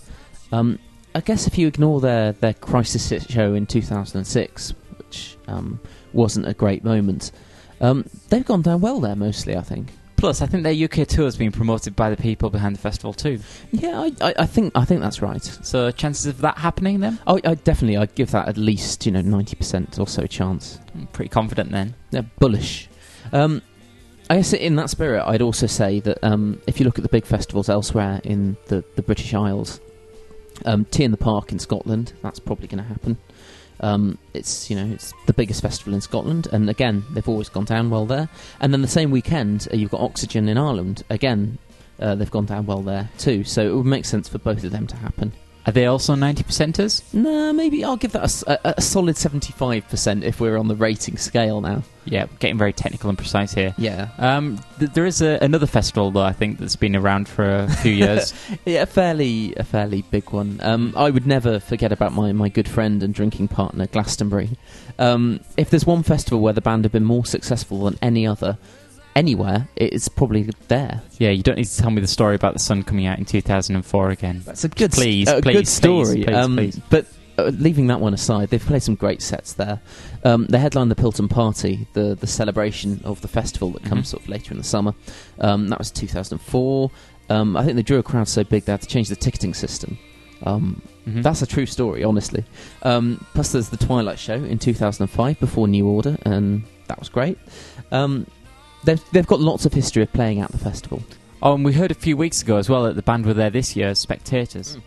Um, 0.51 0.77
I 1.15 1.21
guess 1.21 1.47
if 1.47 1.57
you 1.57 1.67
ignore 1.67 2.01
their 2.01 2.33
their 2.33 2.53
crisis 2.53 3.25
show 3.29 3.53
in 3.53 3.65
2006, 3.65 4.73
which 4.97 5.37
um, 5.47 5.79
wasn't 6.11 6.45
a 6.45 6.53
great 6.53 6.83
moment, 6.83 7.31
um, 7.79 8.05
they've 8.29 8.45
gone 8.45 8.61
down 8.61 8.81
well 8.81 8.99
there 8.99 9.15
mostly. 9.15 9.55
I 9.55 9.61
think. 9.61 9.93
Plus, 10.17 10.41
I 10.41 10.45
think 10.45 10.63
their 10.63 10.73
UK 10.73 11.07
tour 11.07 11.25
has 11.25 11.37
been 11.37 11.51
promoted 11.51 11.95
by 11.95 12.09
the 12.09 12.17
people 12.17 12.49
behind 12.49 12.75
the 12.75 12.79
festival 12.79 13.13
too. 13.13 13.39
Yeah, 13.71 13.99
I, 13.99 14.11
I, 14.21 14.33
I 14.39 14.45
think 14.45 14.73
I 14.75 14.83
think 14.83 14.99
that's 15.01 15.21
right. 15.21 15.43
So 15.43 15.89
chances 15.91 16.25
of 16.25 16.41
that 16.41 16.57
happening 16.57 16.99
then? 16.99 17.17
I, 17.25 17.39
I 17.45 17.55
definitely 17.55 17.95
I'd 17.95 18.15
give 18.15 18.31
that 18.31 18.49
at 18.49 18.57
least 18.57 19.05
you 19.05 19.13
know 19.13 19.21
ninety 19.21 19.55
percent 19.55 19.97
or 19.97 20.07
so 20.07 20.27
chance. 20.27 20.79
I'm 20.93 21.07
pretty 21.07 21.29
confident 21.29 21.71
then. 21.71 21.95
They're 22.11 22.29
bullish. 22.39 22.89
Um, 23.31 23.61
I 24.29 24.37
guess 24.37 24.51
in 24.53 24.75
that 24.77 24.89
spirit, 24.89 25.23
I'd 25.25 25.41
also 25.41 25.67
say 25.67 26.01
that 26.01 26.17
um, 26.23 26.59
if 26.67 26.79
you 26.79 26.85
look 26.85 26.97
at 26.97 27.03
the 27.03 27.09
big 27.09 27.25
festivals 27.25 27.69
elsewhere 27.69 28.19
in 28.23 28.57
the, 28.67 28.83
the 28.95 29.03
British 29.03 29.33
Isles, 29.33 29.79
um, 30.65 30.85
T 30.85 31.03
in 31.03 31.11
the 31.11 31.17
Park 31.17 31.51
in 31.51 31.59
Scotland, 31.59 32.13
that's 32.21 32.39
probably 32.39 32.67
going 32.67 32.83
to 32.83 32.87
happen. 32.87 33.17
Um, 33.81 34.17
it's 34.33 34.69
you 34.69 34.75
know 34.75 34.85
it's 34.93 35.13
the 35.25 35.33
biggest 35.33 35.61
festival 35.61 35.93
in 35.93 36.01
Scotland, 36.01 36.47
and 36.51 36.69
again 36.69 37.03
they've 37.11 37.27
always 37.27 37.49
gone 37.49 37.65
down 37.65 37.89
well 37.89 38.05
there. 38.05 38.29
And 38.61 38.71
then 38.71 38.81
the 38.81 38.87
same 38.87 39.11
weekend 39.11 39.67
uh, 39.71 39.75
you've 39.75 39.91
got 39.91 40.01
Oxegen 40.01 40.47
in 40.47 40.57
Ireland. 40.57 41.03
Again, 41.09 41.57
uh, 41.99 42.15
they've 42.15 42.31
gone 42.31 42.45
down 42.45 42.65
well 42.65 42.81
there 42.81 43.09
too. 43.17 43.43
So 43.43 43.67
it 43.67 43.75
would 43.75 43.85
make 43.85 44.05
sense 44.05 44.29
for 44.29 44.37
both 44.37 44.63
of 44.63 44.71
them 44.71 44.87
to 44.87 44.95
happen. 44.95 45.33
Are 45.67 45.71
they 45.71 45.87
also 45.87 46.13
90 46.13 46.43
percenters? 46.43 47.01
No, 47.13 47.51
maybe 47.51 47.83
I'll 47.83 47.97
give 47.97 48.11
that 48.11 48.43
a 48.63 48.79
solid 48.81 49.17
seventy-five 49.17 49.87
percent 49.89 50.23
if 50.23 50.39
we're 50.39 50.57
on 50.57 50.67
the 50.67 50.75
rating 50.75 51.17
scale 51.17 51.59
now. 51.61 51.81
Yeah, 52.05 52.27
getting 52.37 52.59
very 52.59 52.71
technical 52.71 53.09
and 53.09 53.17
precise 53.17 53.51
here. 53.51 53.73
Yeah, 53.79 54.09
Um, 54.19 54.59
th- 54.77 54.91
there 54.91 55.07
is 55.07 55.23
a, 55.23 55.39
another 55.41 55.65
festival 55.65 56.11
though 56.11 56.21
I 56.21 56.33
think 56.33 56.59
that's 56.59 56.75
been 56.75 56.95
around 56.95 57.27
for 57.27 57.43
a 57.61 57.67
few 57.67 57.93
years. 57.93 58.31
Yeah, 58.65 58.83
a 58.83 58.85
fairly 58.85 59.55
a 59.55 59.63
fairly 59.63 60.03
big 60.03 60.29
one. 60.29 60.59
Um, 60.61 60.93
I 60.95 61.09
would 61.09 61.25
never 61.25 61.59
forget 61.59 61.91
about 61.91 62.13
my, 62.13 62.31
my 62.31 62.47
good 62.49 62.69
friend 62.69 63.01
and 63.01 63.11
drinking 63.11 63.47
partner 63.47 63.87
Glastonbury. 63.87 64.51
Um, 64.99 65.39
if 65.57 65.71
there's 65.71 65.85
one 65.85 66.03
festival 66.03 66.41
where 66.41 66.53
the 66.53 66.61
band 66.61 66.85
have 66.85 66.91
been 66.91 67.03
more 67.05 67.25
successful 67.25 67.85
than 67.85 67.97
any 68.03 68.27
other 68.27 68.59
anywhere, 69.15 69.67
it's 69.75 70.07
probably 70.07 70.49
there. 70.67 71.01
yeah, 71.19 71.29
you 71.29 71.43
don't 71.43 71.55
need 71.57 71.65
to 71.65 71.77
tell 71.77 71.91
me 71.91 72.01
the 72.01 72.07
story 72.07 72.35
about 72.35 72.53
the 72.53 72.59
sun 72.59 72.83
coming 72.83 73.05
out 73.05 73.17
in 73.19 73.25
2004 73.25 74.09
again. 74.11 74.41
That's 74.45 74.63
a 74.63 74.69
good, 74.69 74.91
Please, 74.91 75.27
a 75.29 75.41
please, 75.41 75.53
good 75.53 75.67
story. 75.67 76.15
please, 76.15 76.25
please, 76.25 76.35
um, 76.35 76.55
please. 76.55 76.79
But 76.89 77.05
uh, 77.37 77.51
leaving 77.57 77.87
that 77.87 77.99
one 77.99 78.13
aside, 78.13 78.49
they've 78.49 78.63
played 78.65 78.83
some 78.83 78.95
great 78.95 79.21
sets 79.21 79.53
there. 79.53 79.81
Um, 80.23 80.45
they 80.47 80.57
headlined 80.59 80.89
the 80.91 80.95
Pilton 80.95 81.27
Party, 81.29 81.87
the 81.93 82.15
the 82.15 82.27
celebration 82.27 83.01
of 83.03 83.21
the 83.21 83.27
festival 83.27 83.71
that 83.71 83.83
comes 83.83 84.07
Mhm. 84.07 84.11
sort 84.11 84.23
of 84.23 84.29
later 84.29 84.51
in 84.51 84.57
the 84.57 84.63
summer. 84.63 84.93
Um, 85.39 85.67
that 85.69 85.79
was 85.79 85.91
2004. 85.91 86.91
Um, 87.29 87.57
I 87.57 87.63
think 87.63 87.75
they 87.75 87.81
drew 87.83 87.97
a 87.99 88.03
crowd 88.03 88.27
so 88.27 88.43
big 88.43 88.65
they 88.65 88.71
had 88.71 88.81
to 88.81 88.87
change 88.87 89.09
the 89.09 89.15
ticketing 89.15 89.53
system. 89.53 89.97
Um, 90.43 90.81
Mhm. 91.07 91.23
That's 91.23 91.41
a 91.41 91.45
true 91.45 91.65
story, 91.65 92.03
honestly. 92.03 92.43
Um, 92.83 93.23
plus, 93.33 93.51
there's 93.51 93.69
the 93.69 93.77
Twilight 93.77 94.17
Show 94.19 94.33
in 94.35 94.57
2005 94.59 95.39
before 95.39 95.67
New 95.67 95.87
Order, 95.87 96.17
and 96.23 96.63
that 96.87 96.99
was 96.99 97.09
great. 97.09 97.37
Um, 97.91 98.25
they've, 98.85 99.11
they've 99.11 99.27
got 99.27 99.39
lots 99.39 99.65
of 99.65 99.73
history 99.73 100.03
of 100.03 100.11
playing 100.13 100.39
at 100.39 100.51
the 100.51 100.57
festival. 100.57 101.01
Oh, 101.41 101.53
and 101.53 101.65
we 101.65 101.73
heard 101.73 101.91
a 101.91 101.95
few 101.95 102.15
weeks 102.17 102.41
ago 102.41 102.57
as 102.57 102.69
well 102.69 102.83
that 102.83 102.95
the 102.95 103.01
band 103.01 103.25
were 103.25 103.33
there 103.33 103.49
this 103.49 103.75
year 103.75 103.89
as 103.89 103.99
spectators. 103.99 104.77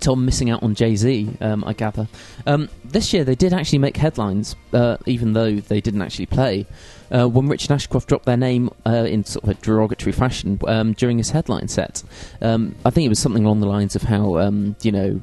Tom 0.00 0.24
missing 0.24 0.48
out 0.48 0.62
on 0.62 0.74
Jay 0.74 0.96
Z, 0.96 1.36
um, 1.40 1.64
I 1.66 1.74
gather. 1.74 2.08
Um, 2.46 2.68
this 2.84 3.12
year 3.12 3.24
they 3.24 3.34
did 3.34 3.52
actually 3.52 3.78
make 3.78 3.96
headlines, 3.96 4.56
uh, 4.72 4.96
even 5.06 5.34
though 5.34 5.56
they 5.56 5.80
didn't 5.80 6.02
actually 6.02 6.26
play. 6.26 6.66
Uh, 7.10 7.28
when 7.28 7.46
Richard 7.46 7.72
Ashcroft 7.72 8.08
dropped 8.08 8.24
their 8.24 8.38
name 8.38 8.70
uh, 8.86 9.04
in 9.06 9.24
sort 9.24 9.44
of 9.44 9.50
a 9.50 9.54
derogatory 9.54 10.12
fashion 10.12 10.58
um, 10.66 10.94
during 10.94 11.18
his 11.18 11.30
headline 11.30 11.68
set, 11.68 12.02
um, 12.40 12.74
I 12.86 12.90
think 12.90 13.04
it 13.04 13.10
was 13.10 13.18
something 13.18 13.44
along 13.44 13.60
the 13.60 13.66
lines 13.66 13.94
of 13.94 14.02
how 14.02 14.38
um, 14.38 14.76
you 14.82 14.92
know 14.92 15.20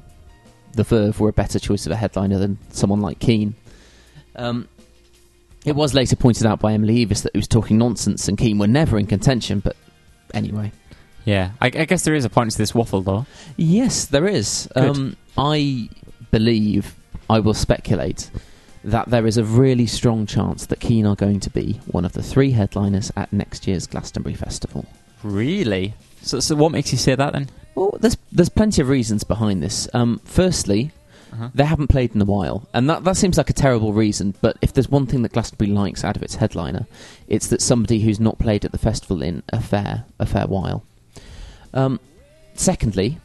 the 0.73 0.83
Verve 0.83 1.19
were 1.19 1.29
a 1.29 1.33
better 1.33 1.57
choice 1.57 1.85
of 1.85 1.91
a 1.91 1.95
headliner 1.95 2.37
than 2.37 2.59
someone 2.69 3.01
like 3.01 3.19
Keane. 3.19 3.55
Um, 4.35 4.69
it 5.65 5.75
was 5.75 5.93
later 5.93 6.15
pointed 6.15 6.45
out 6.45 6.59
by 6.59 6.73
Emily 6.73 7.05
Eavis 7.05 7.23
that 7.23 7.33
he 7.33 7.37
was 7.37 7.47
talking 7.47 7.77
nonsense 7.77 8.27
and 8.27 8.37
Keane 8.37 8.57
were 8.57 8.67
never 8.67 8.97
in 8.97 9.05
contention, 9.05 9.59
but 9.59 9.75
anyway. 10.33 10.71
Yeah, 11.25 11.51
I, 11.61 11.67
I 11.67 11.85
guess 11.85 12.03
there 12.05 12.15
is 12.15 12.25
a 12.25 12.29
point 12.29 12.51
to 12.51 12.57
this 12.57 12.73
waffle, 12.73 13.01
though. 13.01 13.25
Yes, 13.57 14.05
there 14.05 14.27
is. 14.27 14.69
Um, 14.75 15.17
I 15.37 15.89
believe, 16.31 16.95
I 17.29 17.39
will 17.39 17.53
speculate, 17.53 18.31
that 18.83 19.09
there 19.09 19.27
is 19.27 19.37
a 19.37 19.43
really 19.43 19.85
strong 19.85 20.25
chance 20.25 20.65
that 20.67 20.79
Keane 20.79 21.05
are 21.05 21.15
going 21.15 21.39
to 21.41 21.49
be 21.49 21.73
one 21.87 22.05
of 22.05 22.13
the 22.13 22.23
three 22.23 22.51
headliners 22.51 23.11
at 23.15 23.31
next 23.33 23.67
year's 23.67 23.85
Glastonbury 23.85 24.35
Festival. 24.35 24.85
Really? 25.21 25.93
So, 26.21 26.39
so 26.39 26.55
what 26.55 26.71
makes 26.71 26.91
you 26.91 26.97
say 26.97 27.15
that 27.15 27.33
then? 27.33 27.49
Well, 27.75 27.97
there's 27.99 28.17
there's 28.31 28.49
plenty 28.49 28.81
of 28.81 28.89
reasons 28.89 29.23
behind 29.23 29.61
this. 29.61 29.87
Um, 29.93 30.21
firstly, 30.23 30.91
Uh-huh. 31.31 31.49
they 31.53 31.65
haven't 31.65 31.87
played 31.89 32.15
in 32.15 32.21
a 32.21 32.25
while, 32.25 32.67
and 32.73 32.89
that 32.89 33.03
that 33.03 33.15
seems 33.17 33.37
like 33.37 33.49
a 33.49 33.53
terrible 33.53 33.93
reason. 33.93 34.33
But 34.41 34.57
if 34.61 34.73
there's 34.73 34.89
one 34.89 35.05
thing 35.05 35.21
that 35.23 35.33
Glastonbury 35.33 35.71
likes 35.71 36.03
out 36.03 36.15
of 36.15 36.23
its 36.23 36.35
headliner, 36.35 36.87
it's 37.27 37.47
that 37.47 37.61
somebody 37.61 37.99
who's 38.01 38.19
not 38.19 38.39
played 38.39 38.65
at 38.65 38.71
the 38.71 38.77
festival 38.79 39.21
in 39.21 39.43
a 39.49 39.61
fair 39.61 40.05
a 40.19 40.25
fair 40.25 40.47
while. 40.47 40.83
Um, 41.73 41.99
secondly, 42.55 43.19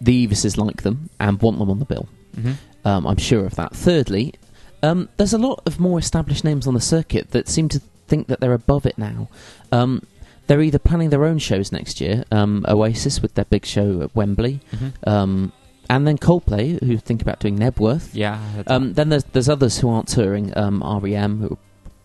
the 0.00 0.26
Eavises 0.26 0.56
like 0.56 0.82
them 0.82 1.10
and 1.18 1.40
want 1.40 1.58
them 1.58 1.70
on 1.70 1.78
the 1.78 1.84
bill. 1.84 2.08
hmm 2.34 2.52
Um, 2.84 3.06
I'm 3.06 3.16
sure 3.16 3.44
of 3.46 3.54
that. 3.56 3.74
Thirdly, 3.74 4.34
um, 4.82 5.08
there's 5.16 5.32
a 5.32 5.38
lot 5.38 5.62
of 5.66 5.80
more 5.80 5.98
established 5.98 6.44
names 6.44 6.66
on 6.66 6.74
the 6.74 6.80
circuit 6.80 7.30
that 7.30 7.48
seem 7.48 7.68
to 7.70 7.80
think 8.06 8.28
that 8.28 8.40
they're 8.40 8.52
above 8.52 8.86
it 8.86 8.98
now. 8.98 9.28
Um, 9.72 10.02
they're 10.46 10.60
either 10.62 10.78
planning 10.78 11.10
their 11.10 11.24
own 11.24 11.38
shows 11.38 11.72
next 11.72 12.00
year, 12.00 12.22
um, 12.30 12.64
Oasis 12.68 13.20
with 13.20 13.34
their 13.34 13.46
big 13.46 13.64
show 13.66 14.02
at 14.02 14.14
Wembley, 14.14 14.60
hmm 14.78 14.88
um, 15.06 15.52
and 15.88 16.06
then 16.06 16.18
Coldplay, 16.18 16.82
who 16.82 16.98
think 16.98 17.22
about 17.22 17.40
doing 17.40 17.58
Knebworth. 17.58 18.10
Yeah. 18.12 18.34
I 18.34 18.36
heard 18.36 18.64
that. 18.66 18.74
Um, 18.74 18.94
then 18.94 19.08
there's 19.08 19.24
there's 19.24 19.48
others 19.48 19.78
who 19.78 19.88
aren't 19.88 20.08
touring. 20.08 20.56
Um, 20.56 20.82
REM, 20.82 21.40
who 21.40 21.52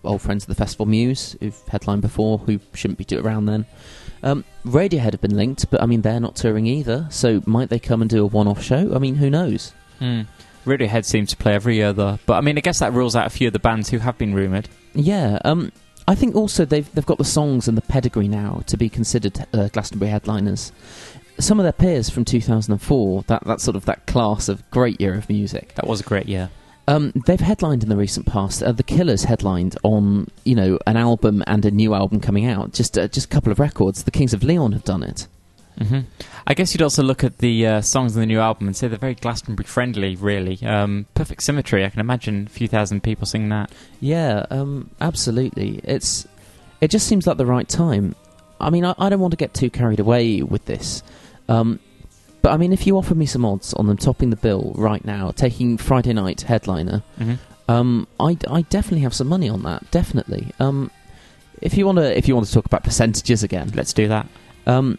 are 0.03 0.11
old 0.11 0.21
friends 0.21 0.43
of 0.43 0.47
the 0.47 0.55
festival, 0.55 0.85
Muse, 0.85 1.35
who've 1.39 1.57
headlined 1.67 2.01
before, 2.01 2.39
who 2.39 2.59
shouldn't 2.73 3.05
be 3.05 3.17
around 3.17 3.45
then. 3.45 3.65
Um, 4.23 4.43
Radiohead 4.65 5.13
have 5.13 5.21
been 5.21 5.35
linked, 5.35 5.69
but 5.71 5.81
I 5.81 5.85
mean 5.85 6.01
they're 6.01 6.19
not 6.19 6.35
touring 6.35 6.67
either. 6.67 7.07
So 7.09 7.41
might 7.45 7.69
they 7.69 7.79
come 7.79 8.01
and 8.01 8.09
do 8.09 8.23
a 8.23 8.27
one-off 8.27 8.61
show? 8.61 8.93
I 8.93 8.99
mean, 8.99 9.15
who 9.15 9.29
knows? 9.29 9.73
Hmm. 9.99 10.21
Radiohead 10.65 11.05
seems 11.05 11.31
to 11.31 11.37
play 11.37 11.55
every 11.55 11.77
year, 11.77 11.91
though. 11.91 12.19
But 12.25 12.35
I 12.35 12.41
mean, 12.41 12.57
I 12.57 12.61
guess 12.61 12.79
that 12.79 12.93
rules 12.93 13.15
out 13.15 13.25
a 13.25 13.31
few 13.31 13.47
of 13.47 13.53
the 13.53 13.59
bands 13.59 13.89
who 13.89 13.97
have 13.97 14.17
been 14.17 14.33
rumoured. 14.35 14.69
Yeah, 14.93 15.39
um, 15.43 15.71
I 16.07 16.15
think 16.15 16.35
also 16.35 16.65
they've 16.65 16.93
they've 16.93 17.05
got 17.05 17.17
the 17.17 17.25
songs 17.25 17.67
and 17.67 17.77
the 17.77 17.81
pedigree 17.81 18.27
now 18.27 18.61
to 18.67 18.77
be 18.77 18.89
considered 18.89 19.45
uh, 19.53 19.69
Glastonbury 19.69 20.11
headliners. 20.11 20.71
Some 21.39 21.59
of 21.59 21.63
their 21.63 21.71
peers 21.73 22.09
from 22.09 22.25
2004, 22.25 23.23
that 23.27 23.43
that 23.45 23.61
sort 23.61 23.75
of 23.75 23.85
that 23.85 24.05
class 24.07 24.47
of 24.49 24.69
great 24.71 24.99
year 25.01 25.13
of 25.15 25.27
music, 25.29 25.73
That 25.75 25.87
was 25.87 25.99
a 26.01 26.03
great 26.03 26.27
year. 26.27 26.49
um, 26.87 27.13
they've 27.25 27.39
headlined 27.39 27.83
in 27.83 27.89
the 27.89 27.95
recent 27.97 28.25
past. 28.25 28.61
Uh, 28.61 28.71
the 28.71 28.83
Killers 28.83 29.23
headlined 29.23 29.75
on 29.83 30.27
you 30.43 30.55
know 30.55 30.77
an 30.85 30.97
album 30.97 31.43
and 31.47 31.65
a 31.65 31.71
new 31.71 31.93
album 31.93 32.19
coming 32.19 32.45
out. 32.45 32.73
Just 32.73 32.97
uh, 32.97 33.07
just 33.07 33.25
a 33.25 33.29
couple 33.29 33.51
of 33.51 33.59
records. 33.59 34.03
The 34.03 34.11
Kings 34.11 34.33
of 34.33 34.43
Leon 34.43 34.71
have 34.73 34.83
done 34.83 35.03
it. 35.03 35.27
hmm 35.79 36.01
I 36.45 36.53
guess 36.55 36.73
you'd 36.73 36.81
also 36.81 37.03
look 37.03 37.23
at 37.23 37.37
the 37.37 37.65
uh, 37.67 37.81
songs 37.81 38.15
in 38.15 38.19
the 38.19 38.25
new 38.25 38.39
album 38.39 38.67
and 38.67 38.75
say 38.75 38.87
they're 38.87 38.97
very 38.97 39.13
Glastonbury 39.15 39.65
friendly, 39.65 40.15
really. 40.15 40.59
Um, 40.65 41.05
Perfect 41.13 41.43
Symmetry, 41.43 41.85
I 41.85 41.89
can 41.89 41.99
imagine 41.99 42.47
a 42.47 42.49
few 42.49 42.67
thousand 42.67 43.03
people 43.03 43.25
singing 43.27 43.49
that. 43.49 43.71
Yeah, 43.99 44.45
um, 44.49 44.89
absolutely. 44.99 45.79
It's 45.83 46.27
it 46.81 46.89
just 46.89 47.07
seems 47.07 47.25
like 47.27 47.37
the 47.37 47.45
right 47.45 47.69
time. 47.69 48.15
I 48.61 48.69
mean, 48.69 48.85
I, 48.85 48.93
I 48.97 49.09
don't 49.09 49.19
want 49.19 49.31
to 49.31 49.37
get 49.37 49.53
too 49.53 49.69
carried 49.69 49.99
away 49.99 50.41
with 50.43 50.65
this, 50.65 51.03
um, 51.49 51.79
but 52.41 52.51
I 52.51 52.57
mean, 52.57 52.73
if 52.73 52.87
you 52.87 52.97
offer 52.97 53.15
me 53.15 53.25
some 53.25 53.45
odds 53.45 53.73
on 53.73 53.87
them 53.87 53.97
topping 53.97 54.29
the 54.29 54.35
bill 54.35 54.73
right 54.75 55.03
now, 55.05 55.31
taking 55.31 55.77
Friday 55.77 56.13
night 56.13 56.41
headliner, 56.41 57.03
hmm 57.17 57.33
um, 57.69 58.07
I 58.19 58.35
I 58.49 58.63
definitely 58.63 59.01
have 59.01 59.13
some 59.13 59.27
money 59.27 59.47
on 59.47 59.63
that. 59.63 59.89
Definitely. 59.91 60.51
Um, 60.59 60.91
if 61.61 61.77
you 61.77 61.85
want 61.85 61.99
to, 61.99 62.17
if 62.17 62.27
you 62.27 62.35
want 62.35 62.47
to 62.47 62.53
talk 62.53 62.65
about 62.65 62.83
percentages 62.83 63.43
again, 63.43 63.71
Let's 63.75 63.93
do 63.93 64.07
that. 64.09 64.27
um, 64.67 64.97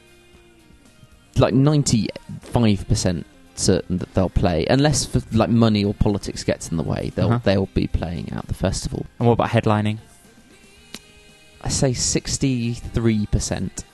like 1.36 1.54
ninety 1.54 2.08
five 2.40 2.86
percent 2.88 3.26
certain 3.54 3.98
that 3.98 4.14
they'll 4.14 4.30
play, 4.30 4.64
unless 4.70 5.04
for, 5.04 5.20
like 5.36 5.50
money 5.50 5.84
or 5.84 5.92
politics 5.92 6.42
gets 6.44 6.70
in 6.70 6.76
the 6.78 6.82
way, 6.82 7.10
they'll 7.14 7.26
Uh-huh. 7.32 7.40
they'll 7.44 7.66
be 7.74 7.86
playing 7.86 8.32
at 8.32 8.46
the 8.48 8.54
festival. 8.54 9.04
And 9.18 9.26
what 9.28 9.34
about 9.34 9.50
headlining? 9.50 9.98
I 11.64 11.68
say 11.68 11.90
63%. 11.92 13.84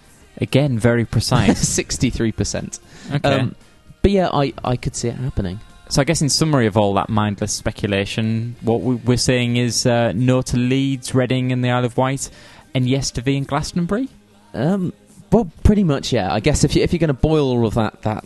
Again, 0.41 0.79
very 0.79 1.05
precise. 1.05 1.65
63%. 1.79 2.79
Okay. 3.15 3.29
Um, 3.35 3.55
but 4.03 4.11
yeah, 4.11 4.29
I, 4.33 4.53
I 4.65 4.77
could 4.77 4.95
see 4.97 5.09
it 5.09 5.17
happening. 5.17 5.61
so 5.89 6.01
I 6.01 6.05
guess 6.05 6.23
in 6.23 6.29
summary 6.29 6.67
of 6.67 6.77
all 6.77 6.95
that 6.95 7.09
mindless 7.09 7.53
speculation, 7.53 8.57
what 8.63 8.81
we- 8.83 8.95
we're 8.97 9.17
saying 9.17 9.57
is 9.57 9.85
uh, 9.87 10.13
no 10.15 10.41
to 10.43 10.57
Leeds, 10.57 11.15
Reading, 11.15 11.51
and 11.53 11.65
the 11.65 11.71
Isle 11.71 11.85
of 11.85 11.97
Wight, 11.97 12.31
and 12.75 12.89
yes 12.89 13.11
to 13.13 13.21
V 13.21 13.37
and 13.37 13.47
Glastonbury. 13.47 14.09
Um, 14.55 14.93
well, 15.33 15.51
pretty 15.65 15.85
much, 15.85 16.13
yeah. 16.13 16.33
I 16.33 16.41
guess 16.41 16.65
if, 16.65 16.75
you, 16.77 16.83
if 16.83 16.93
you're 16.93 16.99
going 17.01 17.09
to 17.09 17.15
boil 17.15 17.51
all 17.51 17.67
of 17.67 17.75
that, 17.75 18.01
that 18.03 18.25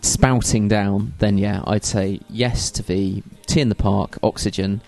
spouting 0.00 0.68
down, 0.68 1.14
then 1.18 1.38
yeah, 1.38 1.62
I'd 1.66 1.84
say 1.84 2.20
yes 2.28 2.70
to 2.72 2.82
V, 2.82 3.22
T 3.46 3.60
in 3.60 3.68
the 3.68 3.74
Park, 3.74 4.18
Oxegen, 4.22 4.80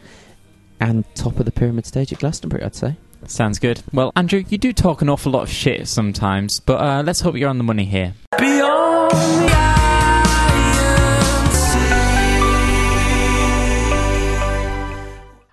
and 0.80 1.04
top 1.14 1.38
of 1.38 1.44
the 1.44 1.52
pyramid 1.52 1.86
stage 1.86 2.12
at 2.12 2.18
Glastonbury, 2.18 2.62
I'd 2.62 2.74
say. 2.74 2.96
Sounds 3.26 3.58
good. 3.58 3.82
Well, 3.92 4.12
Andrew, 4.14 4.44
you 4.48 4.58
do 4.58 4.72
talk 4.72 5.02
an 5.02 5.08
awful 5.08 5.32
lot 5.32 5.42
of 5.42 5.50
shit 5.50 5.88
sometimes, 5.88 6.60
but 6.60 6.80
uh, 6.80 7.02
let's 7.04 7.20
hope 7.20 7.36
you're 7.36 7.50
on 7.50 7.58
the 7.58 7.64
money 7.64 7.84
here. 7.84 8.14
Beyond 8.38 9.10
the 9.10 9.66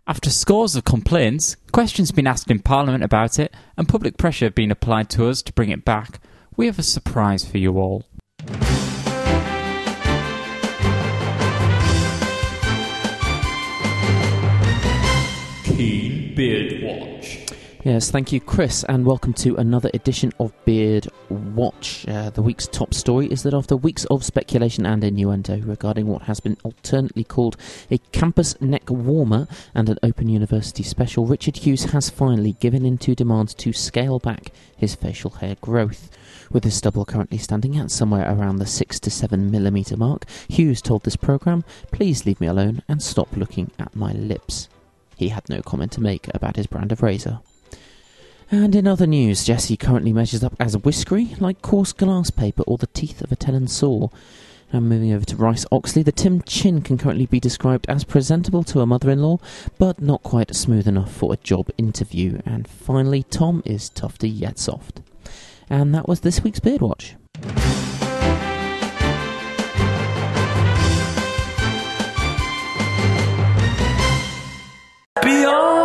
After 0.05 0.29
scores 0.29 0.75
of 0.75 0.83
complaints, 0.83 1.55
questions 1.71 2.11
been 2.11 2.27
asked 2.27 2.51
in 2.51 2.59
Parliament 2.59 3.03
about 3.03 3.39
it, 3.39 3.53
and 3.77 3.87
public 3.87 4.17
pressure 4.17 4.51
being 4.51 4.69
applied 4.69 5.09
to 5.11 5.27
us 5.27 5.41
to 5.41 5.53
bring 5.53 5.69
it 5.69 5.85
back, 5.85 6.19
we 6.57 6.65
have 6.65 6.77
a 6.77 6.83
surprise 6.83 7.45
for 7.45 7.57
you 7.57 7.79
all. 7.79 8.03
Keane 15.63 16.35
Beard 16.35 16.83
Watch. 16.83 17.12
Yes, 17.85 18.09
thank 18.09 18.31
you, 18.31 18.39
Chris, 18.39 18.85
and 18.85 19.05
welcome 19.05 19.33
to 19.33 19.57
another 19.57 19.89
edition 19.93 20.31
of 20.39 20.53
Beard 20.63 21.05
Watch. 21.27 22.07
Uh, 22.07 22.29
the 22.29 22.41
week's 22.41 22.65
top 22.65 22.93
story 22.93 23.27
is 23.27 23.43
that 23.43 23.53
after 23.53 23.75
weeks 23.75 24.05
of 24.05 24.23
speculation 24.23 24.85
and 24.85 25.03
innuendo 25.03 25.59
regarding 25.59 26.07
what 26.07 26.21
has 26.21 26.39
been 26.39 26.55
alternately 26.63 27.25
called 27.25 27.57
a 27.91 27.97
campus 28.13 28.55
neck 28.61 28.89
warmer 28.89 29.49
and 29.75 29.89
an 29.89 29.99
Open 30.01 30.29
University 30.29 30.81
special, 30.81 31.25
Richard 31.25 31.57
Hughes 31.57 31.91
has 31.91 32.09
finally 32.09 32.53
given 32.53 32.85
in 32.85 32.97
to 32.99 33.15
demands 33.15 33.53
to 33.55 33.73
scale 33.73 34.17
back 34.17 34.53
his 34.77 34.95
facial 34.95 35.31
hair 35.31 35.57
growth. 35.59 36.09
With 36.49 36.63
his 36.63 36.75
stubble 36.75 37.03
currently 37.03 37.37
standing 37.37 37.77
at 37.77 37.91
somewhere 37.91 38.33
around 38.33 38.59
the 38.59 38.65
6 38.65 38.97
to 39.01 39.11
7 39.11 39.51
millimetre 39.51 39.97
mark, 39.97 40.23
Hughes 40.47 40.81
told 40.81 41.03
this 41.03 41.17
programme, 41.17 41.65
Please 41.91 42.25
leave 42.25 42.39
me 42.39 42.47
alone 42.47 42.81
and 42.87 43.03
stop 43.03 43.35
looking 43.35 43.71
at 43.77 43.93
my 43.93 44.13
lips. 44.13 44.69
He 45.17 45.27
had 45.27 45.49
no 45.49 45.61
comment 45.61 45.91
to 45.91 46.01
make 46.01 46.33
about 46.33 46.55
his 46.55 46.67
brand 46.67 46.93
of 46.93 47.03
razor. 47.03 47.41
And 48.53 48.75
in 48.75 48.85
other 48.85 49.07
news, 49.07 49.45
Jesse 49.45 49.75
currently 49.75 50.13
measures 50.13 50.43
up 50.43 50.55
as 50.59 50.77
whiskery, 50.77 51.35
like 51.39 51.63
coarse 51.63 51.91
glass 51.91 52.29
paper 52.29 52.61
or 52.67 52.77
the 52.77 52.85
teeth 52.85 53.23
of 53.23 53.31
a 53.31 53.35
tenon 53.35 53.67
saw. 53.67 54.09
And 54.71 54.87
moving 54.87 55.11
over 55.11 55.25
to 55.25 55.35
Rice 55.35 55.65
Oxley, 55.71 56.03
the 56.03 56.11
Tim 56.11 56.39
Chin 56.43 56.83
can 56.83 56.99
currently 56.99 57.25
be 57.25 57.39
described 57.39 57.87
as 57.89 58.03
presentable 58.03 58.63
to 58.65 58.81
a 58.81 58.85
mother 58.85 59.09
in 59.09 59.23
law, 59.23 59.39
but 59.79 59.99
not 59.99 60.21
quite 60.21 60.55
smooth 60.55 60.87
enough 60.87 61.11
for 61.11 61.33
a 61.33 61.37
job 61.37 61.71
interview. 61.79 62.41
And 62.45 62.67
finally, 62.67 63.23
Tom 63.23 63.63
is 63.65 63.89
tufty 63.89 64.29
yet 64.29 64.59
soft. 64.59 65.01
And 65.67 65.95
that 65.95 66.07
was 66.07 66.19
this 66.19 66.43
week's 66.43 66.59
Beard 66.59 66.81
Watch. 66.81 67.15
Beyond 75.23 75.82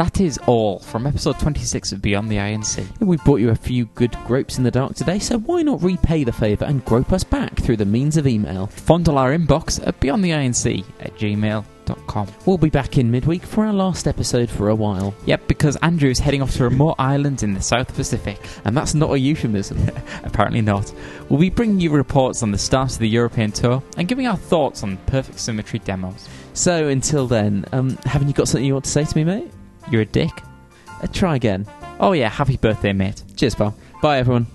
That 0.00 0.22
is 0.22 0.38
all 0.46 0.78
from 0.78 1.06
episode 1.06 1.38
26 1.40 1.92
of 1.92 2.00
Beyond 2.00 2.30
the 2.30 2.36
INC. 2.36 3.00
We 3.00 3.18
brought 3.18 3.40
you 3.40 3.50
a 3.50 3.54
few 3.54 3.84
good 3.84 4.16
gropes 4.26 4.56
in 4.56 4.64
the 4.64 4.70
dark 4.70 4.94
today, 4.94 5.18
so 5.18 5.38
why 5.40 5.60
not 5.60 5.82
repay 5.82 6.24
the 6.24 6.32
favour 6.32 6.64
and 6.64 6.82
grope 6.86 7.12
us 7.12 7.22
back 7.22 7.54
through 7.56 7.76
the 7.76 7.84
means 7.84 8.16
of 8.16 8.26
email? 8.26 8.68
Fondle 8.68 9.18
our 9.18 9.36
inbox 9.36 9.86
at 9.86 10.00
beyondtheinc 10.00 10.86
at 11.00 11.14
gmail.com. 11.16 12.28
We'll 12.46 12.56
be 12.56 12.70
back 12.70 12.96
in 12.96 13.10
midweek 13.10 13.42
for 13.42 13.66
our 13.66 13.74
last 13.74 14.08
episode 14.08 14.48
for 14.48 14.70
a 14.70 14.74
while. 14.74 15.14
Yep, 15.26 15.46
because 15.46 15.76
Andrew's 15.82 16.18
heading 16.18 16.40
off 16.40 16.54
to 16.54 16.64
a 16.64 16.70
remote 16.70 16.94
island 16.98 17.42
in 17.42 17.52
the 17.52 17.60
South 17.60 17.94
Pacific. 17.94 18.40
And 18.64 18.74
that's 18.74 18.94
not 18.94 19.12
a 19.12 19.18
euphemism. 19.18 19.86
Apparently 20.24 20.62
not. 20.62 20.90
We'll 21.28 21.40
be 21.40 21.50
bringing 21.50 21.78
you 21.78 21.90
reports 21.90 22.42
on 22.42 22.52
the 22.52 22.58
start 22.58 22.92
of 22.92 23.00
the 23.00 23.08
European 23.10 23.52
tour 23.52 23.82
and 23.98 24.08
giving 24.08 24.26
our 24.26 24.38
thoughts 24.38 24.82
on 24.82 24.96
Perfect 25.04 25.38
Symmetry 25.38 25.80
demos. 25.80 26.26
so 26.54 26.88
until 26.88 27.26
then, 27.26 27.66
um, 27.72 27.98
haven't 28.06 28.28
you 28.28 28.34
got 28.34 28.48
something 28.48 28.64
you 28.64 28.72
want 28.72 28.86
to 28.86 28.90
say 28.90 29.04
to 29.04 29.14
me, 29.14 29.24
mate? 29.24 29.52
You're 29.90 30.02
a 30.02 30.06
dick. 30.06 30.30
Uh, 31.02 31.06
try 31.12 31.36
again. 31.36 31.66
Oh 31.98 32.12
yeah, 32.12 32.28
happy 32.28 32.56
birthday, 32.56 32.92
mate. 32.92 33.22
Cheers, 33.36 33.54
pal. 33.54 33.74
Bye, 34.02 34.18
everyone. 34.18 34.46